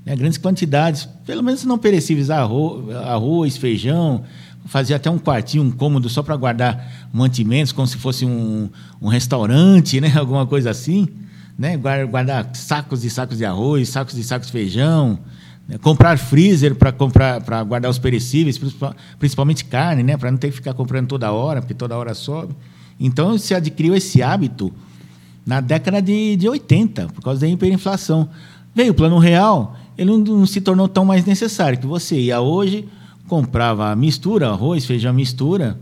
Né? 0.05 0.15
Grandes 0.15 0.39
quantidades, 0.39 1.09
pelo 1.27 1.43
menos 1.43 1.65
não 1.65 1.77
perecíveis, 1.77 2.31
arroz, 2.31 2.95
arroz 2.95 3.57
feijão, 3.57 4.23
fazia 4.65 4.97
até 4.97 5.11
um 5.11 5.19
quartinho, 5.19 5.63
um 5.63 5.71
cômodo 5.71 6.09
só 6.09 6.23
para 6.23 6.37
guardar 6.37 7.09
mantimentos, 7.13 7.73
como 7.73 7.87
se 7.87 7.97
fosse 7.97 8.25
um, 8.25 8.69
um 9.01 9.09
restaurante, 9.09 10.01
né? 10.01 10.13
alguma 10.19 10.47
coisa 10.47 10.71
assim 10.71 11.09
né? 11.59 11.77
guardar 11.77 12.51
sacos 12.55 13.05
e 13.05 13.11
sacos 13.11 13.39
de 13.39 13.45
arroz, 13.45 13.89
sacos 13.89 14.17
e 14.19 14.25
sacos 14.25 14.49
de 14.49 14.53
feijão, 14.53 15.19
né? 15.67 15.79
comprar 15.79 16.19
freezer 16.19 16.75
para 16.75 16.93
comprar 16.93 17.41
para 17.41 17.63
guardar 17.63 17.91
os 17.91 17.99
perecíveis, 17.99 18.61
principalmente 19.19 19.65
carne, 19.65 20.03
né? 20.03 20.17
para 20.17 20.31
não 20.31 20.39
ter 20.39 20.49
que 20.49 20.57
ficar 20.57 20.75
comprando 20.75 21.09
toda 21.09 21.33
hora, 21.33 21.61
porque 21.61 21.75
toda 21.75 21.97
hora 21.97 22.15
sobe. 22.15 22.55
Então 22.99 23.37
se 23.39 23.55
adquiriu 23.55 23.95
esse 23.95 24.23
hábito 24.23 24.73
na 25.47 25.61
década 25.61 26.01
de, 26.01 26.37
de 26.37 26.49
80, 26.49 27.09
por 27.09 27.23
causa 27.23 27.41
da 27.41 27.49
hiperinflação. 27.49 28.29
Veio 28.75 28.93
o 28.93 28.95
plano 28.95 29.19
real, 29.19 29.77
ele 29.97 30.11
não, 30.11 30.19
não 30.19 30.47
se 30.47 30.61
tornou 30.61 30.89
tão 30.89 31.05
mais 31.05 31.25
necessário, 31.25 31.79
que 31.79 31.87
você 31.87 32.19
ia 32.19 32.41
hoje, 32.41 32.89
comprava 33.29 33.91
a 33.91 33.97
mistura, 33.97 34.49
arroz, 34.49 34.85
feijão 34.85 35.13
mistura, 35.13 35.79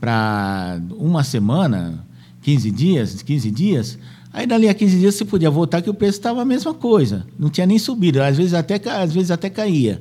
para 0.00 0.80
uma 0.92 1.22
semana, 1.22 2.06
15 2.42 2.70
dias, 2.70 3.22
15 3.22 3.50
dias, 3.50 3.98
Aí 4.32 4.46
dali 4.46 4.68
a 4.68 4.74
15 4.74 4.98
dias 4.98 5.14
você 5.16 5.24
podia 5.24 5.50
voltar 5.50 5.82
que 5.82 5.90
o 5.90 5.94
preço 5.94 6.18
estava 6.18 6.42
a 6.42 6.44
mesma 6.44 6.72
coisa. 6.72 7.26
Não 7.38 7.50
tinha 7.50 7.66
nem 7.66 7.78
subido, 7.78 8.22
às 8.22 8.36
vezes 8.36 8.54
até, 8.54 8.80
às 8.88 9.12
vezes 9.12 9.30
até 9.30 9.50
caía. 9.50 10.00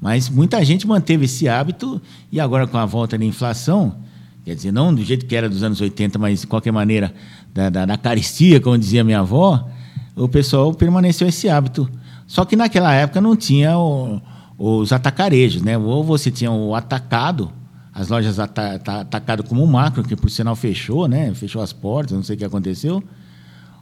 Mas 0.00 0.28
muita 0.28 0.62
gente 0.64 0.86
manteve 0.86 1.24
esse 1.24 1.48
hábito 1.48 2.00
e 2.30 2.38
agora 2.38 2.66
com 2.66 2.76
a 2.76 2.84
volta 2.84 3.16
da 3.16 3.24
inflação, 3.24 3.96
quer 4.44 4.54
dizer, 4.54 4.70
não 4.70 4.94
do 4.94 5.02
jeito 5.02 5.24
que 5.24 5.34
era 5.34 5.48
dos 5.48 5.62
anos 5.62 5.80
80, 5.80 6.18
mas 6.18 6.42
de 6.42 6.46
qualquer 6.46 6.72
maneira 6.72 7.14
da, 7.54 7.70
da, 7.70 7.86
da 7.86 7.96
caristia, 7.96 8.60
como 8.60 8.76
dizia 8.76 9.02
minha 9.02 9.20
avó, 9.20 9.66
o 10.14 10.28
pessoal 10.28 10.74
permaneceu 10.74 11.26
esse 11.26 11.48
hábito. 11.48 11.88
Só 12.26 12.44
que 12.44 12.56
naquela 12.56 12.92
época 12.92 13.20
não 13.20 13.34
tinha 13.34 13.78
o, 13.78 14.20
os 14.58 14.92
atacarejos, 14.92 15.62
né? 15.62 15.76
Ou 15.76 16.04
você 16.04 16.30
tinha 16.30 16.50
o 16.50 16.74
atacado, 16.74 17.50
as 17.92 18.08
lojas 18.08 18.38
atacado 18.38 19.44
como 19.44 19.66
macro, 19.66 20.02
que 20.02 20.16
por 20.16 20.30
sinal 20.30 20.56
fechou, 20.56 21.08
né? 21.08 21.32
Fechou 21.34 21.62
as 21.62 21.72
portas, 21.72 22.16
não 22.16 22.22
sei 22.22 22.36
o 22.36 22.38
que 22.38 22.44
aconteceu 22.44 23.02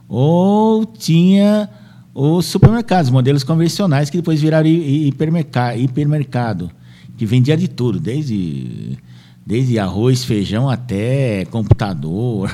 ou 0.07 0.85
tinha 0.85 1.69
os 2.13 2.45
supermercados, 2.45 3.09
modelos 3.09 3.43
convencionais 3.43 4.09
que 4.09 4.17
depois 4.17 4.41
viraram 4.41 4.69
hipermercado, 4.69 5.79
hipermercado 5.79 6.71
que 7.17 7.25
vendia 7.25 7.57
de 7.57 7.67
tudo, 7.67 7.99
desde 7.99 8.97
desde 9.45 9.77
arroz, 9.77 10.23
feijão 10.23 10.69
até 10.69 11.43
computador, 11.45 12.49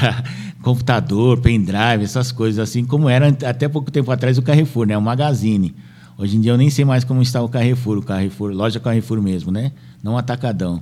computador, 0.62 1.40
pendrive, 1.40 2.04
essas 2.04 2.32
coisas 2.32 2.58
assim, 2.58 2.86
como 2.86 3.06
era 3.06 3.28
até 3.28 3.68
pouco 3.68 3.90
tempo 3.90 4.10
atrás 4.10 4.38
o 4.38 4.42
Carrefour, 4.42 4.86
né, 4.86 4.96
o 4.96 5.02
Magazine. 5.02 5.74
Hoje 6.22 6.36
em 6.36 6.40
dia 6.40 6.52
eu 6.52 6.56
nem 6.56 6.70
sei 6.70 6.84
mais 6.84 7.02
como 7.02 7.20
está 7.20 7.42
o 7.42 7.48
Carrefour, 7.48 7.98
o 7.98 8.02
Carrefour, 8.02 8.52
loja 8.52 8.78
Carrefour 8.78 9.20
mesmo, 9.20 9.50
né? 9.50 9.72
Não 10.00 10.16
atacadão. 10.16 10.80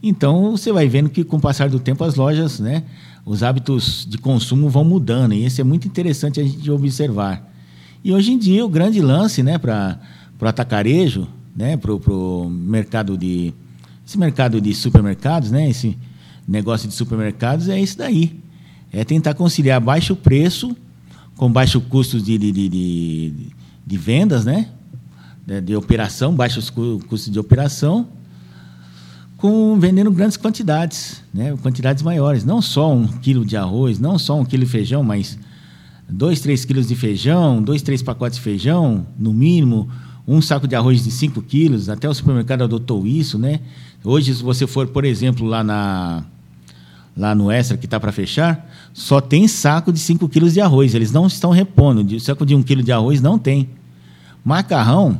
Então 0.00 0.52
você 0.52 0.70
vai 0.70 0.86
vendo 0.86 1.10
que 1.10 1.24
com 1.24 1.36
o 1.36 1.40
passar 1.40 1.68
do 1.68 1.80
tempo 1.80 2.04
as 2.04 2.14
lojas, 2.14 2.60
né, 2.60 2.84
os 3.26 3.42
hábitos 3.42 4.06
de 4.08 4.18
consumo 4.18 4.70
vão 4.70 4.84
mudando 4.84 5.34
e 5.34 5.44
isso 5.44 5.60
é 5.60 5.64
muito 5.64 5.88
interessante 5.88 6.40
a 6.40 6.44
gente 6.44 6.70
observar. 6.70 7.52
E 8.04 8.12
hoje 8.12 8.30
em 8.30 8.38
dia 8.38 8.64
o 8.64 8.68
grande 8.68 9.00
lance, 9.00 9.42
né, 9.42 9.58
para 9.58 9.98
o 10.40 10.46
atacarejo, 10.46 11.26
né, 11.56 11.76
para 11.76 11.92
o 11.92 12.48
mercado 12.48 13.18
de 13.18 13.52
esse 14.06 14.16
mercado 14.16 14.60
de 14.60 14.72
supermercados, 14.76 15.50
né, 15.50 15.68
esse 15.68 15.98
negócio 16.46 16.88
de 16.88 16.94
supermercados 16.94 17.68
é 17.68 17.80
isso 17.80 17.98
daí, 17.98 18.38
é 18.92 19.04
tentar 19.04 19.34
conciliar 19.34 19.80
baixo 19.80 20.14
preço 20.14 20.76
com 21.36 21.50
baixo 21.50 21.80
custo 21.80 22.20
de, 22.20 22.38
de, 22.38 22.52
de, 22.52 22.68
de, 22.68 23.57
de 23.88 23.96
vendas, 23.96 24.44
né, 24.44 24.68
de, 25.46 25.60
de 25.62 25.74
operação, 25.74 26.34
baixos 26.34 26.68
custos 26.68 27.30
de 27.30 27.38
operação 27.38 28.06
com 29.38 29.78
vendendo 29.78 30.10
grandes 30.10 30.36
quantidades, 30.36 31.22
né? 31.32 31.56
quantidades 31.62 32.02
maiores. 32.02 32.44
Não 32.44 32.60
só 32.60 32.92
um 32.92 33.06
quilo 33.06 33.46
de 33.46 33.56
arroz, 33.56 33.98
não 33.98 34.18
só 34.18 34.38
um 34.38 34.44
quilo 34.44 34.64
de 34.64 34.70
feijão, 34.70 35.02
mas 35.02 35.38
dois, 36.08 36.40
três 36.40 36.64
quilos 36.64 36.88
de 36.88 36.96
feijão, 36.96 37.62
dois, 37.62 37.80
três 37.80 38.02
pacotes 38.02 38.38
de 38.38 38.42
feijão, 38.42 39.06
no 39.16 39.32
mínimo, 39.32 39.88
um 40.26 40.42
saco 40.42 40.66
de 40.66 40.74
arroz 40.74 41.04
de 41.04 41.10
5 41.12 41.40
quilos. 41.42 41.88
Até 41.88 42.08
o 42.08 42.12
supermercado 42.12 42.64
adotou 42.64 43.06
isso. 43.06 43.38
Né? 43.38 43.60
Hoje, 44.04 44.34
se 44.34 44.42
você 44.42 44.66
for, 44.66 44.88
por 44.88 45.04
exemplo, 45.04 45.46
lá, 45.46 45.62
na, 45.62 46.24
lá 47.18 47.34
no 47.34 47.50
Extra, 47.50 47.76
que 47.76 47.84
está 47.84 47.98
para 47.98 48.12
fechar, 48.12 48.70
só 48.94 49.20
tem 49.20 49.48
saco 49.48 49.92
de 49.92 49.98
5 49.98 50.28
quilos 50.28 50.54
de 50.54 50.60
arroz. 50.60 50.94
Eles 50.94 51.10
não 51.10 51.26
estão 51.26 51.50
repondo. 51.50 52.04
De, 52.04 52.20
saco 52.20 52.46
de 52.46 52.54
um 52.54 52.62
quilo 52.62 52.82
de 52.82 52.92
arroz 52.92 53.20
não 53.20 53.38
tem. 53.38 53.68
Macarrão 54.44 55.18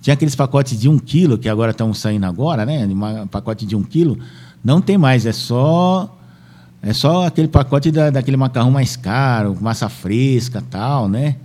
Tinha 0.00 0.14
aqueles 0.14 0.34
pacotes 0.34 0.80
de 0.80 0.88
um 0.88 0.98
quilo, 0.98 1.36
que 1.36 1.48
agora 1.48 1.70
estão 1.70 1.92
saindo 1.92 2.24
agora, 2.24 2.64
né? 2.64 2.88
Pacote 3.30 3.66
de 3.66 3.76
um 3.76 3.82
quilo. 3.82 4.18
Não 4.64 4.80
tem 4.80 4.96
mais, 4.96 5.26
é 5.26 5.32
só 5.32 6.18
é 6.80 6.92
só 6.92 7.26
aquele 7.26 7.48
pacote 7.48 7.90
da, 7.90 8.10
daquele 8.10 8.36
macarrão 8.36 8.70
mais 8.70 8.94
caro, 8.96 9.56
massa 9.60 9.88
fresca 9.88 10.62
tal, 10.70 11.08
né? 11.08 11.36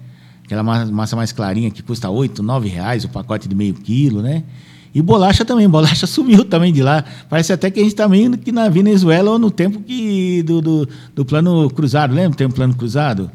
Aquela 0.43 0.63
massa 0.63 1.15
mais 1.15 1.31
clarinha 1.31 1.69
que 1.69 1.83
custa 1.83 2.09
8, 2.09 2.41
9 2.41 2.67
reais 2.67 3.05
o 3.05 3.09
pacote 3.09 3.47
de 3.47 3.55
meio 3.55 3.73
quilo, 3.73 4.21
né? 4.21 4.43
E 4.93 5.01
bolacha 5.01 5.45
também, 5.45 5.67
bolacha 5.69 6.07
sumiu 6.07 6.45
também 6.45 6.73
de 6.73 6.81
lá. 6.81 7.03
Parece 7.29 7.53
até 7.53 7.69
que 7.69 7.79
a 7.79 7.83
gente 7.83 7.93
está 7.93 8.07
meio 8.07 8.37
que 8.37 8.51
na 8.51 8.69
Venezuela 8.69 9.31
ou 9.31 9.39
no 9.39 9.51
tempo 9.51 9.81
que 9.81 10.43
do, 10.43 10.61
do, 10.61 10.89
do 11.15 11.25
plano 11.25 11.69
cruzado, 11.69 12.13
lembra? 12.13 12.37
Tem 12.37 12.47
um 12.47 12.51
plano 12.51 12.75
cruzado? 12.75 13.29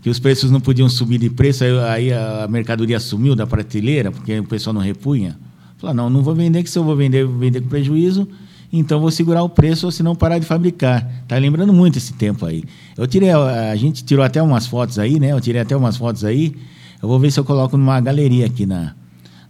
Que 0.00 0.10
os 0.10 0.18
preços 0.18 0.50
não 0.50 0.60
podiam 0.60 0.88
subir 0.88 1.18
de 1.18 1.28
preço, 1.28 1.64
aí, 1.64 2.12
a 2.12 2.46
mercadoria 2.48 3.00
sumiu 3.00 3.34
da 3.34 3.46
prateleira, 3.46 4.12
porque 4.12 4.38
o 4.38 4.44
pessoal 4.44 4.72
não 4.72 4.80
repunha. 4.80 5.36
Falou, 5.78 5.94
não, 5.94 6.08
não 6.08 6.22
vou 6.22 6.34
vender, 6.34 6.62
que 6.62 6.70
se 6.70 6.78
eu 6.78 6.84
vou 6.84 6.96
vender, 6.96 7.24
vou 7.24 7.38
vender 7.38 7.60
com 7.60 7.68
prejuízo, 7.68 8.26
então 8.72 9.00
vou 9.00 9.10
segurar 9.10 9.42
o 9.42 9.48
preço 9.48 9.86
ou 9.86 9.92
se 9.92 10.02
não 10.02 10.14
parar 10.14 10.38
de 10.38 10.46
fabricar. 10.46 11.24
Tá 11.26 11.36
lembrando 11.36 11.72
muito 11.72 11.98
esse 11.98 12.12
tempo 12.12 12.46
aí. 12.46 12.62
Eu 12.96 13.06
tirei, 13.06 13.30
a 13.30 13.74
gente 13.76 14.04
tirou 14.04 14.24
até 14.24 14.40
umas 14.40 14.66
fotos 14.66 14.98
aí, 14.98 15.18
né? 15.18 15.32
Eu 15.32 15.40
tirei 15.40 15.60
até 15.60 15.76
umas 15.76 15.96
fotos 15.96 16.24
aí. 16.24 16.54
Eu 17.02 17.08
vou 17.08 17.18
ver 17.18 17.30
se 17.30 17.38
eu 17.38 17.44
coloco 17.44 17.76
numa 17.76 18.00
galeria 18.00 18.46
aqui 18.46 18.64
na, 18.64 18.94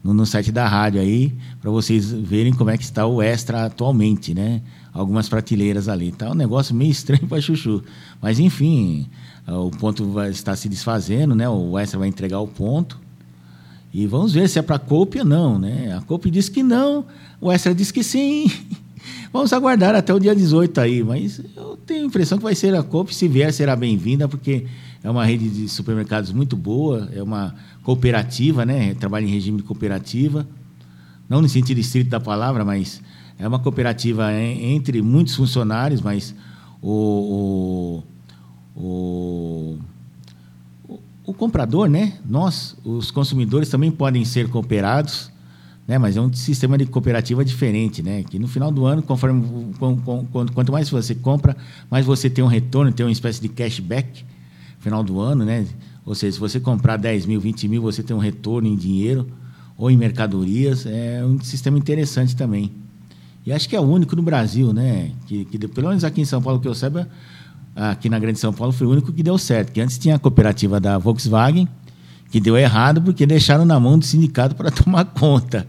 no, 0.07 0.15
no 0.15 0.25
site 0.25 0.53
da 0.53 0.69
rádio 0.69 1.01
aí, 1.01 1.35
para 1.61 1.69
vocês 1.71 2.13
verem 2.13 2.53
como 2.53 2.71
é 2.71 2.79
que 2.79 2.85
está 2.85 3.05
o 3.07 3.21
Extra 3.21 3.67
atualmente, 3.67 4.33
né? 4.33 4.63
Algumas 4.93 5.29
prateleiras 5.29 5.89
ali. 5.89 6.13
Tá 6.13 6.31
um 6.31 6.35
negócio 6.35 6.75
meio 6.75 6.91
estranho 6.93 7.27
para 7.27 7.41
chuchu. 7.41 7.83
Mas, 8.23 8.39
enfim, 8.39 9.09
o 9.49 9.71
ponto 9.71 10.07
vai 10.13 10.31
estar 10.31 10.55
se 10.55 10.69
desfazendo, 10.69 11.35
né? 11.35 11.49
O 11.49 11.77
Extra 11.77 11.99
vai 11.99 12.09
entregar 12.09 12.39
o 12.39 12.47
ponto. 12.47 13.01
E 13.93 14.07
vamos 14.07 14.33
ver 14.33 14.49
se 14.49 14.59
é 14.59 14.63
para 14.63 14.77
a 14.77 14.79
Cope 14.79 15.19
ou 15.19 15.25
não, 15.25 15.59
né? 15.59 15.97
A 15.97 16.01
Cope 16.03 16.31
diz 16.31 16.49
que 16.49 16.63
não, 16.63 17.07
o 17.41 17.51
Extra 17.51 17.75
diz 17.75 17.91
que 17.91 18.05
sim. 18.05 18.51
Vamos 19.33 19.53
aguardar 19.53 19.95
até 19.95 20.15
o 20.15 20.21
dia 20.21 20.35
18 20.35 20.81
aí, 20.81 21.03
mas 21.03 21.41
eu 21.57 21.77
tenho 21.85 22.05
a 22.05 22.07
impressão 22.07 22.39
que 22.39 22.45
vai 22.45 22.55
ser 22.55 22.75
a 22.75 22.83
Cope, 22.83 23.15
se 23.15 23.29
vier 23.29 23.53
será 23.53 23.75
bem-vinda, 23.75 24.29
porque 24.29 24.67
é 25.07 25.11
uma 25.11 25.25
rede 25.25 25.49
de 25.49 25.69
supermercados 25.69 26.33
muito 26.33 26.57
boa, 26.57 27.09
é 27.13 27.23
uma 27.23 27.55
cooperativa, 27.85 28.67
né? 28.67 28.93
Trabalha 28.95 29.25
em 29.25 29.29
regime 29.29 29.59
de 29.59 29.63
cooperativa, 29.63 30.45
não 31.29 31.41
no 31.41 31.49
sentido 31.49 31.79
estrito 31.79 32.11
da 32.11 32.19
palavra, 32.19 32.65
mas 32.65 33.01
é 33.39 33.47
uma 33.47 33.61
cooperativa 33.61 34.33
entre 34.35 35.01
muitos 35.03 35.37
funcionários, 35.37 36.01
mas 36.01 36.35
o, 36.83 38.03
o, 38.75 39.79
o, 40.89 40.99
o 41.25 41.33
comprador, 41.33 41.89
né? 41.89 42.15
Nós, 42.29 42.77
os 42.85 43.13
consumidores, 43.13 43.69
também 43.69 43.93
podem 43.93 44.25
ser 44.25 44.51
cooperados, 44.51 45.31
né? 45.87 45.99
Mas 45.99 46.17
é 46.17 46.21
um 46.21 46.33
sistema 46.33 46.77
de 46.77 46.85
cooperativa 46.85 47.45
diferente, 47.45 48.03
né? 48.03 48.25
Que 48.25 48.41
no 48.41 48.49
final 48.49 48.73
do 48.73 48.85
ano, 48.85 49.03
conforme 49.05 49.73
quanto 50.53 50.73
mais 50.73 50.91
você 50.91 51.15
compra, 51.15 51.57
mais 51.89 52.05
você 52.05 52.29
tem 52.29 52.43
um 52.43 52.49
retorno, 52.49 52.91
tem 52.91 53.07
uma 53.07 53.13
espécie 53.13 53.41
de 53.41 53.49
cashback 53.49 54.25
final 54.81 55.03
do 55.03 55.21
ano, 55.21 55.45
né? 55.45 55.67
Ou 56.05 56.15
seja, 56.15 56.33
se 56.33 56.41
você 56.41 56.61
comprar 56.61 56.97
10 56.97 57.27
mil, 57.27 57.41
20 57.41 57.69
mil, 57.69 57.83
você 57.83 58.03
tem 58.03 58.15
um 58.15 58.21
retorno 58.21 58.69
em 58.69 58.77
dinheiro 58.77 59.27
ou 59.77 59.91
em 59.91 59.97
mercadorias. 59.97 60.87
É 60.87 61.25
um 61.25 61.41
sistema 61.41 61.79
interessante 61.79 62.37
também. 62.37 62.73
E 63.45 63.53
acho 63.53 63.69
que 63.69 63.77
é 63.77 63.81
o 63.81 63.85
único 63.85 64.15
no 64.17 64.23
Brasil, 64.23 64.73
né? 64.73 65.11
Que, 65.27 65.45
que 65.45 65.59
pelo 65.69 65.89
menos 65.89 66.05
aqui 66.05 66.21
em 66.21 66.25
São 66.25 66.43
Paulo, 66.43 66.61
que 66.61 66.67
eu 66.67 66.75
saiba, 66.75 67.09
aqui 67.75 68.09
na 68.09 68.19
Grande 68.19 68.39
São 68.39 68.53
Paulo, 68.53 68.73
foi 68.73 68.87
o 68.87 68.91
único 68.91 69.13
que 69.13 69.23
deu 69.23 69.37
certo. 69.37 69.73
Que 69.73 69.81
antes 69.81 69.99
tinha 69.99 70.17
a 70.17 70.19
cooperativa 70.19 70.81
da 70.81 70.99
Volkswagen, 70.99 71.69
que 72.31 72.41
deu 72.41 72.57
errado 72.57 73.03
porque 73.03 73.27
deixaram 73.27 73.65
na 73.65 73.79
mão 73.79 73.99
do 73.99 74.05
sindicato 74.05 74.55
para 74.55 74.71
tomar 74.73 75.05
conta. 75.05 75.67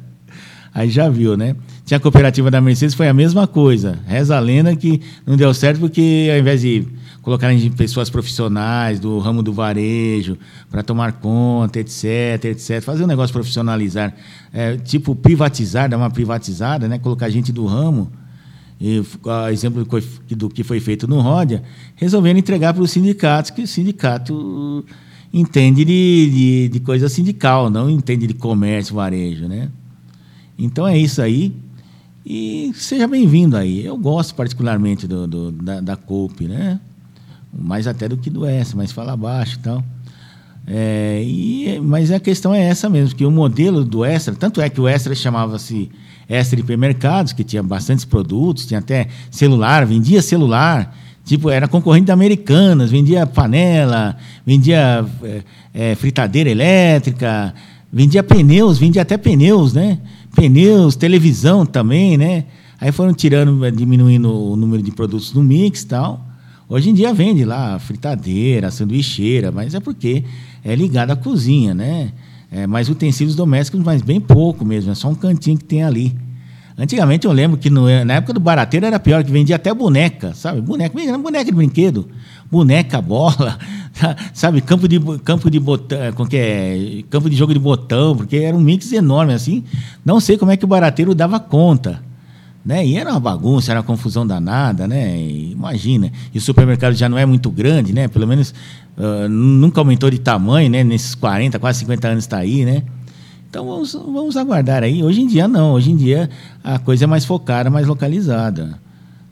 Aí 0.74 0.90
já 0.90 1.10
viu, 1.10 1.36
né? 1.36 1.56
Tinha 1.86 1.98
a 1.98 2.00
cooperativa 2.00 2.52
da 2.52 2.62
Mercedes, 2.62 2.94
foi 2.94 3.08
a 3.08 3.14
mesma 3.14 3.48
coisa. 3.48 3.98
Reza 4.06 4.38
a 4.38 4.40
lenda 4.40 4.76
que 4.76 5.02
não 5.26 5.36
deu 5.36 5.54
certo 5.54 5.80
porque 5.80 6.30
ao 6.32 6.38
invés 6.38 6.62
de 6.62 6.88
colocarem 7.28 7.70
pessoas 7.72 8.10
profissionais 8.10 9.02
do 9.02 9.20
ramo 9.20 9.44
do 9.44 9.52
varejo 9.52 10.38
para 10.72 10.82
tomar 10.82 11.12
conta, 11.12 11.78
etc, 11.78 12.46
etc. 12.46 12.82
Fazer 12.82 13.04
um 13.04 13.08
negócio 13.08 13.34
profissionalizar, 13.34 14.16
é, 14.54 14.78
tipo 14.78 15.13
privatizar, 15.13 15.90
dar 15.90 15.98
uma 15.98 16.10
privatizada, 16.10 16.88
né? 16.88 16.98
colocar 16.98 17.30
gente 17.30 17.52
do 17.52 17.66
ramo. 17.66 18.10
E, 18.80 19.04
exemplo 19.52 19.86
do 20.30 20.48
que 20.48 20.63
foi 20.63 20.80
feito 20.80 21.06
no 21.06 21.20
Ródia, 21.20 21.63
resolvendo 21.98 22.38
entregar 22.38 22.74
para 22.74 22.82
os 22.82 22.92
sindicatos, 22.92 23.52
que 23.52 23.63
o 23.63 23.68
sindicato 23.68 24.86
entende 25.34 25.84
de, 25.84 26.32
de, 26.32 26.70
de, 26.70 26.80
coisa 26.80 27.10
sindical, 27.10 27.70
não 27.70 27.90
entende 27.90 28.26
de 28.26 28.36
comércio, 28.36 28.96
varejo. 28.96 29.50
Né? 29.50 29.68
Então 30.58 30.88
é 30.88 30.98
isso 30.98 31.22
aí. 31.22 31.54
E 32.26 32.72
seja 32.74 33.06
bem-vindo 33.06 33.58
aí. 33.58 33.86
Eu 33.86 33.98
gosto 33.98 34.34
particularmente 34.34 35.06
do, 35.06 35.28
do 35.28 35.52
da, 35.52 35.82
da 35.82 35.98
COPE, 35.98 36.48
né? 36.48 36.80
Mais 37.58 37.88
até 37.88 38.08
do 38.08 38.17
que 38.17 38.30
do 38.30 38.46
S, 38.46 38.76
mas 38.76 38.91
fala 38.91 39.15
baixo 39.17 39.56
e 39.56 39.60
tal. 39.60 39.84
É, 40.70 41.24
e, 41.26 41.80
mas 41.82 42.12
a 42.12 42.20
questão 42.20 42.54
é 42.54 42.62
essa 42.62 42.89
mesmo, 42.89 43.15
que 43.15 43.26
o 43.26 43.32
modelo 43.32 43.86
do 43.86 44.04
Extra, 44.04 44.36
tanto 44.36 44.60
é 44.60 44.70
que 44.70 44.82
o 44.82 44.88
Extra 44.88 45.15
chamava-se 45.15 45.89
Extra 46.28 46.60
Hipermercados, 46.60 47.32
que 47.32 47.43
tinha 47.43 47.63
bastantes 47.63 48.04
produtos, 48.04 48.65
tinha 48.65 48.80
até 48.80 49.08
celular, 49.32 49.86
vendia 49.86 50.22
celular, 50.22 50.93
tipo, 51.24 51.50
era 51.50 51.70
concorrente 51.70 52.08
da 52.08 52.13
Americanas, 52.13 52.91
vendia 52.91 53.26
panela, 53.26 54.17
vendia 54.46 55.06
é, 55.24 55.43
é, 55.74 55.96
fritadeira 55.96 56.50
elétrica, 56.50 57.54
vendia 57.91 58.22
pneus, 58.22 58.78
vendia 58.78 59.04
até 59.04 59.17
pneus, 59.17 59.72
né? 59.72 59.98
Pneus, 60.36 60.98
televisão 60.98 61.65
também, 61.65 62.17
né? 62.17 62.43
Aí 62.80 62.91
foram 62.91 63.13
tirando, 63.13 63.72
diminuindo 63.72 64.30
o 64.30 64.56
número 64.58 64.84
de 64.84 64.91
produtos 64.91 65.34
no 65.34 65.41
mix 65.41 65.82
e 65.82 65.88
tal. 65.88 66.27
Hoje 66.69 66.89
em 66.89 66.93
dia 66.93 67.13
vende 67.13 67.45
lá 67.45 67.80
fritadeira, 67.80 68.69
sanduicheira, 68.69 69.53
mas 69.53 69.73
é 69.73 69.80
porque 69.80 70.25
é 70.65 70.75
ligado 70.75 71.12
à 71.12 71.15
cozinha, 71.15 71.73
né? 71.73 72.12
É, 72.51 72.67
mas 72.67 72.89
utensílios 72.89 73.38
domésticos, 73.38 73.82
mas 73.86 74.01
bem 74.01 74.19
pouco 74.19 74.65
mesmo, 74.65 74.91
é 74.91 74.95
só 74.95 75.08
um 75.08 75.15
cantinho 75.15 75.58
que 75.58 75.63
tem 75.63 75.84
ali. 75.84 76.13
Antigamente 76.77 77.25
eu 77.25 77.32
lembro 77.32 77.58
que 77.58 77.69
no, 77.69 77.86
na 78.03 78.15
época 78.15 78.34
do 78.34 78.39
barateiro 78.41 78.86
era 78.86 78.99
pior, 78.99 79.23
que 79.23 79.32
vendia 79.32 79.56
até 79.56 79.73
boneca, 79.73 80.34
sabe? 80.34 80.60
Boneca, 80.60 81.17
boneca 81.17 81.45
de 81.45 81.51
brinquedo, 81.53 82.10
boneca, 82.51 82.99
bola, 83.01 83.58
sabe? 84.34 84.60
Campo 84.60 84.89
de, 84.89 84.99
campo 85.23 85.49
de 85.49 85.62
botão, 85.62 85.97
é, 85.97 86.12
com 86.12 86.27
que 86.27 86.36
é, 86.36 87.03
campo 87.10 87.30
de 87.30 87.36
jogo 87.38 87.53
de 87.53 87.60
botão, 87.60 88.13
porque 88.13 88.36
era 88.36 88.56
um 88.56 88.60
mix 88.60 88.91
enorme 88.91 89.34
assim. 89.34 89.63
Não 90.03 90.19
sei 90.19 90.38
como 90.38 90.51
é 90.51 90.58
que 90.58 90.65
o 90.65 90.67
barateiro 90.67 91.15
dava 91.15 91.39
conta. 91.39 92.06
Né? 92.67 92.86
E 92.86 92.97
era 92.97 93.12
uma 93.12 93.19
bagunça, 93.21 93.71
era 93.71 93.80
uma 93.80 93.86
confusão 93.86 94.27
danada, 94.27 94.89
né? 94.89 95.17
Imagina. 95.21 96.12
E 96.34 96.38
o 96.38 96.41
supermercado 96.41 96.93
já 96.95 97.08
não 97.08 97.17
é 97.17 97.25
muito 97.25 97.49
grande, 97.49 97.93
né? 97.93 98.10
Pelo 98.10 98.27
menos 98.27 98.53
uh, 98.97 99.30
nunca 99.30 99.80
aumentou 99.80 100.10
de 100.10 100.19
tamanho, 100.19 100.69
né? 100.69 100.84
Nesses 100.84 101.15
40, 101.15 101.58
quase 101.60 101.80
50 101.80 102.08
anos 102.10 102.25
está 102.25 102.39
aí, 102.39 102.65
né? 102.65 102.84
Então 103.49 103.65
vamos, 103.65 103.93
vamos 103.93 104.36
aguardar 104.36 104.84
aí. 104.84 105.01
Hoje 105.01 105.21
em 105.21 105.27
dia 105.27 105.47
não, 105.47 105.71
hoje 105.71 105.91
em 105.91 105.95
dia 105.95 106.30
a 106.62 106.77
coisa 106.77 107.06
é 107.06 107.08
mais 107.08 107.23
focada, 107.23 107.69
mais 107.69 107.88
localizada. 107.88 108.77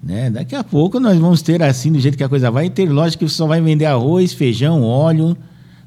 Né? 0.02 0.30
Daqui 0.30 0.56
a 0.56 0.64
pouco 0.64 0.98
nós 0.98 1.20
vamos 1.20 1.42
ter 1.42 1.62
assim, 1.62 1.92
do 1.92 2.00
jeito 2.00 2.18
que 2.18 2.24
a 2.24 2.30
coisa 2.30 2.50
vai, 2.50 2.70
ter 2.70 2.90
loja 2.90 3.18
que 3.18 3.28
só 3.28 3.46
vai 3.46 3.60
vender 3.60 3.84
arroz, 3.84 4.32
feijão, 4.32 4.82
óleo, 4.82 5.36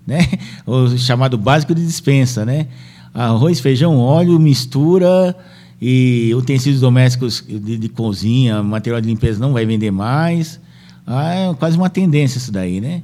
né? 0.06 0.18
O 0.66 0.98
chamado 0.98 1.38
básico 1.38 1.74
de 1.74 1.82
dispensa, 1.82 2.44
né? 2.44 2.66
Arroz, 3.14 3.58
feijão, 3.58 3.96
óleo, 3.96 4.38
mistura, 4.38 5.34
e 5.80 6.32
utensílios 6.34 6.80
domésticos 6.80 7.44
de, 7.46 7.78
de, 7.78 7.88
cozinha, 7.88 8.62
material 8.62 9.00
de 9.00 9.08
limpeza 9.08 9.38
não 9.38 9.52
vai 9.52 9.64
vender 9.64 9.90
mais. 9.90 10.60
Ah, 11.06 11.34
é 11.34 11.54
quase 11.54 11.76
uma 11.76 11.88
tendência 11.88 12.38
isso 12.38 12.50
daí, 12.50 12.80
né? 12.80 13.02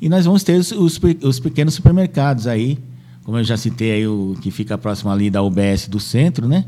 E 0.00 0.08
nós 0.08 0.24
vamos 0.24 0.42
ter 0.42 0.58
os, 0.58 0.72
os, 0.72 1.00
os 1.22 1.40
pequenos 1.40 1.74
supermercados 1.74 2.46
aí, 2.46 2.78
como 3.24 3.38
eu 3.38 3.44
já 3.44 3.56
citei 3.56 3.92
aí, 3.92 4.06
o 4.06 4.36
que 4.40 4.50
fica 4.50 4.76
próximo 4.76 5.10
ali 5.10 5.30
da 5.30 5.42
UBS 5.42 5.88
do 5.88 6.00
centro, 6.00 6.48
né? 6.48 6.64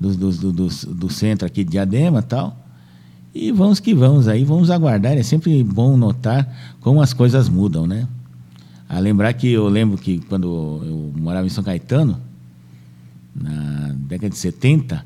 Do, 0.00 0.14
do, 0.14 0.52
do, 0.52 0.68
do, 0.68 1.10
centro 1.10 1.46
aqui 1.46 1.62
de 1.62 1.72
Diadema 1.72 2.20
e 2.20 2.22
tal. 2.22 2.56
E 3.34 3.52
vamos 3.52 3.80
que 3.80 3.94
vamos 3.94 4.28
aí, 4.28 4.44
vamos 4.44 4.70
aguardar. 4.70 5.16
É 5.16 5.22
sempre 5.22 5.62
bom 5.62 5.96
notar 5.96 6.74
como 6.80 7.02
as 7.02 7.12
coisas 7.12 7.48
mudam, 7.48 7.86
né? 7.86 8.08
A 8.88 8.98
lembrar 8.98 9.32
que 9.34 9.52
eu 9.52 9.68
lembro 9.68 9.98
que 9.98 10.20
quando 10.20 10.48
eu 10.82 11.12
morava 11.20 11.46
em 11.46 11.50
São 11.50 11.62
Caetano, 11.62 12.18
na 13.40 13.94
década 13.94 14.28
de 14.28 14.36
70, 14.36 15.04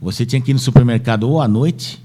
você 0.00 0.26
tinha 0.26 0.40
que 0.40 0.50
ir 0.50 0.54
no 0.54 0.60
supermercado 0.60 1.24
ou 1.24 1.40
à 1.40 1.48
noite, 1.48 2.04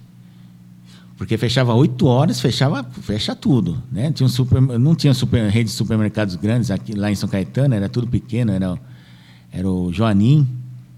porque 1.17 1.37
fechava 1.37 1.73
8 1.73 2.05
horas, 2.05 2.39
fechava, 2.39 2.83
fecha 2.83 3.35
tudo. 3.35 3.81
Né? 3.91 4.11
Tinha 4.11 4.25
um 4.25 4.29
super, 4.29 4.61
não 4.61 4.95
tinha 4.95 5.13
super, 5.13 5.47
rede 5.49 5.69
de 5.69 5.75
supermercados 5.75 6.35
grandes 6.35 6.71
aqui, 6.71 6.93
lá 6.93 7.11
em 7.11 7.15
São 7.15 7.29
Caetano, 7.29 7.75
era 7.75 7.89
tudo 7.89 8.07
pequeno, 8.07 8.51
era, 8.51 8.79
era 9.51 9.69
o 9.69 9.91
Joanim, 9.91 10.47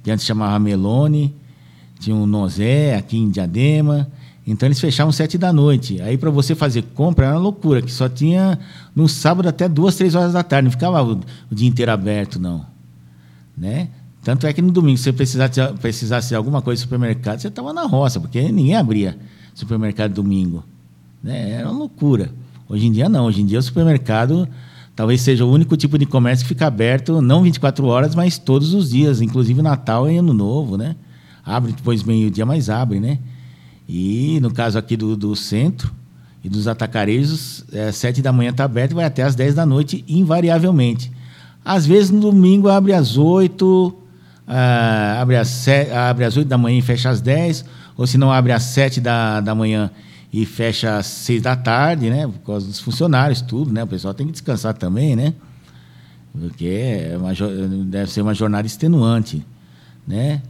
que 0.04 0.12
antes 0.12 0.26
chamava 0.26 0.58
Melone, 0.60 1.36
tinha 2.00 2.16
o 2.16 2.28
Nozé 2.28 2.96
aqui 2.96 3.18
em 3.18 3.30
Diadema. 3.30 4.10
Então 4.46 4.68
eles 4.68 4.80
fechavam 4.80 5.12
sete 5.12 5.38
da 5.38 5.54
noite. 5.54 6.02
Aí 6.02 6.18
para 6.18 6.30
você 6.30 6.54
fazer 6.54 6.84
compra 6.94 7.26
era 7.28 7.36
uma 7.36 7.42
loucura, 7.42 7.82
que 7.82 7.92
só 7.92 8.10
tinha 8.10 8.60
no 8.94 9.08
sábado 9.08 9.48
até 9.48 9.68
duas, 9.70 9.96
três 9.96 10.14
horas 10.14 10.34
da 10.34 10.44
tarde, 10.44 10.66
não 10.66 10.72
ficava 10.72 11.02
o, 11.02 11.20
o 11.50 11.56
dia 11.56 11.68
inteiro 11.68 11.92
aberto 11.92 12.40
não, 12.40 12.66
né? 13.58 13.90
Tanto 14.24 14.48
é 14.48 14.54
que 14.54 14.62
no 14.62 14.72
domingo, 14.72 14.98
se 14.98 15.04
você 15.04 15.14
precisasse, 15.14 15.62
precisasse 15.82 16.30
de 16.30 16.36
alguma 16.36 16.62
coisa 16.62 16.80
no 16.80 16.84
supermercado, 16.84 17.40
você 17.40 17.50
estava 17.50 17.74
na 17.74 17.84
roça, 17.84 18.20
porque 18.20 18.42
ninguém 18.52 18.76
abria 18.76 19.18
supermercado 19.54 20.14
domingo. 20.14 20.64
Né? 21.22 21.52
Era 21.52 21.70
uma 21.70 21.80
loucura. 21.80 22.32
Hoje 22.68 22.88
em 22.88 22.92
dia, 22.92 23.10
não. 23.10 23.26
Hoje 23.26 23.42
em 23.42 23.46
dia, 23.46 23.60
o 23.60 23.62
supermercado 23.62 24.48
talvez 24.96 25.22
seja 25.22 25.44
o 25.44 25.52
único 25.52 25.76
tipo 25.76 25.98
de 25.98 26.06
comércio 26.06 26.46
que 26.46 26.50
fica 26.50 26.68
aberto, 26.68 27.22
não 27.22 27.44
24 27.44 27.86
horas, 27.86 28.16
mas 28.16 28.38
todos 28.38 28.74
os 28.74 28.92
dias, 28.92 29.22
inclusive 29.22 29.62
Natal 29.62 30.10
e 30.10 30.18
Ano 30.18 30.34
Novo, 30.34 30.78
né? 30.78 30.96
Abre 31.46 31.74
depois 31.74 32.04
meio-dia, 32.04 32.46
mas 32.46 32.70
abre, 32.70 33.00
né? 33.00 33.20
E 33.88 34.40
no 34.42 34.52
caso 34.52 34.78
aqui 34.78 34.96
do, 34.96 35.18
do 35.18 35.36
centro 35.36 35.92
e 36.44 36.50
dos 36.50 36.68
atacarejos, 36.68 37.66
é, 37.72 37.92
7 37.92 38.22
da 38.22 38.32
manhã 38.32 38.52
está 38.52 38.64
aberto 38.64 38.92
e 38.92 38.96
vai 38.96 39.06
até 39.06 39.24
às 39.24 39.36
10 39.36 39.56
da 39.56 39.66
noite, 39.66 40.06
invariavelmente. 40.08 41.12
Às 41.66 41.86
vezes 41.86 42.12
no 42.12 42.20
domingo 42.20 42.70
abre 42.70 42.94
às 42.94 43.18
8, 43.18 43.96
ah, 44.48 45.20
abre, 45.22 45.38
às 45.38 45.48
7, 45.48 45.92
abre 45.92 46.26
às 46.26 46.36
8 46.36 46.48
da 46.48 46.58
manhã 46.58 46.78
e 46.78 46.82
fecha 46.82 47.10
às 47.10 47.22
10, 47.22 47.66
ou 47.98 48.06
se 48.06 48.18
não 48.18 48.32
abre 48.32 48.52
às 48.52 48.64
7 48.64 49.00
da, 49.00 49.40
da 49.40 49.56
manhã 49.56 49.90
e 50.32 50.46
fecha 50.46 50.98
às 50.98 51.06
6 51.06 51.42
da 51.42 51.56
tarde, 51.56 52.10
né? 52.10 52.28
Por 52.28 52.40
causa 52.40 52.68
dos 52.68 52.80
funcionários, 52.80 53.42
tudo, 53.42 53.72
né? 53.72 53.84
O 53.84 53.88
pessoal 53.88 54.14
tem 54.14 54.26
que 54.26 54.32
descansar 54.32 54.74
também, 54.74 55.16
né? 55.16 55.34
Porque 56.38 56.66
é 56.66 57.18
uma, 57.18 57.32
deve 57.86 58.12
ser 58.12 58.22
uma 58.22 58.34
jornada 58.34 58.66
extenuante, 58.66 59.46
né? 60.08 60.42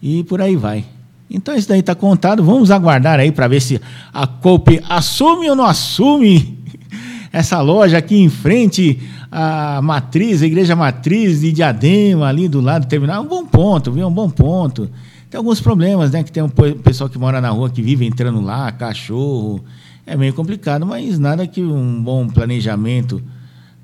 E 0.00 0.24
por 0.24 0.40
aí 0.40 0.56
vai. 0.56 0.84
Então 1.28 1.54
isso 1.54 1.68
daí 1.68 1.80
está 1.80 1.94
contado. 1.94 2.42
Vamos 2.42 2.70
aguardar 2.70 3.20
aí 3.20 3.30
para 3.30 3.46
ver 3.46 3.60
se 3.60 3.80
a 4.12 4.26
Cope 4.26 4.82
assume 4.88 5.50
ou 5.50 5.56
não 5.56 5.66
assume 5.66 6.58
essa 7.32 7.60
loja 7.60 7.98
aqui 7.98 8.16
em 8.16 8.30
frente 8.30 8.98
à 9.30 9.80
matriz, 9.82 10.42
a 10.42 10.46
igreja 10.46 10.76
matriz 10.76 11.40
de 11.40 11.52
Diadema, 11.52 12.28
ali 12.28 12.48
do 12.48 12.60
lado 12.60 12.86
do 12.86 12.88
terminal. 12.88 13.22
Um 13.22 13.26
bom 13.26 13.46
ponto, 13.46 13.92
viu? 13.92 14.06
Um 14.06 14.12
bom 14.12 14.30
ponto. 14.30 14.90
Tem 15.30 15.38
alguns 15.38 15.60
problemas, 15.60 16.12
né? 16.12 16.22
Que 16.22 16.32
tem 16.32 16.42
um 16.42 16.48
pessoal 16.48 17.10
que 17.10 17.18
mora 17.18 17.40
na 17.40 17.50
rua 17.50 17.70
que 17.70 17.82
vive 17.82 18.06
entrando 18.06 18.40
lá, 18.40 18.70
cachorro. 18.72 19.64
É 20.06 20.16
meio 20.16 20.32
complicado, 20.32 20.86
mas 20.86 21.18
nada 21.18 21.46
que 21.46 21.62
um 21.62 22.02
bom 22.02 22.28
planejamento 22.28 23.20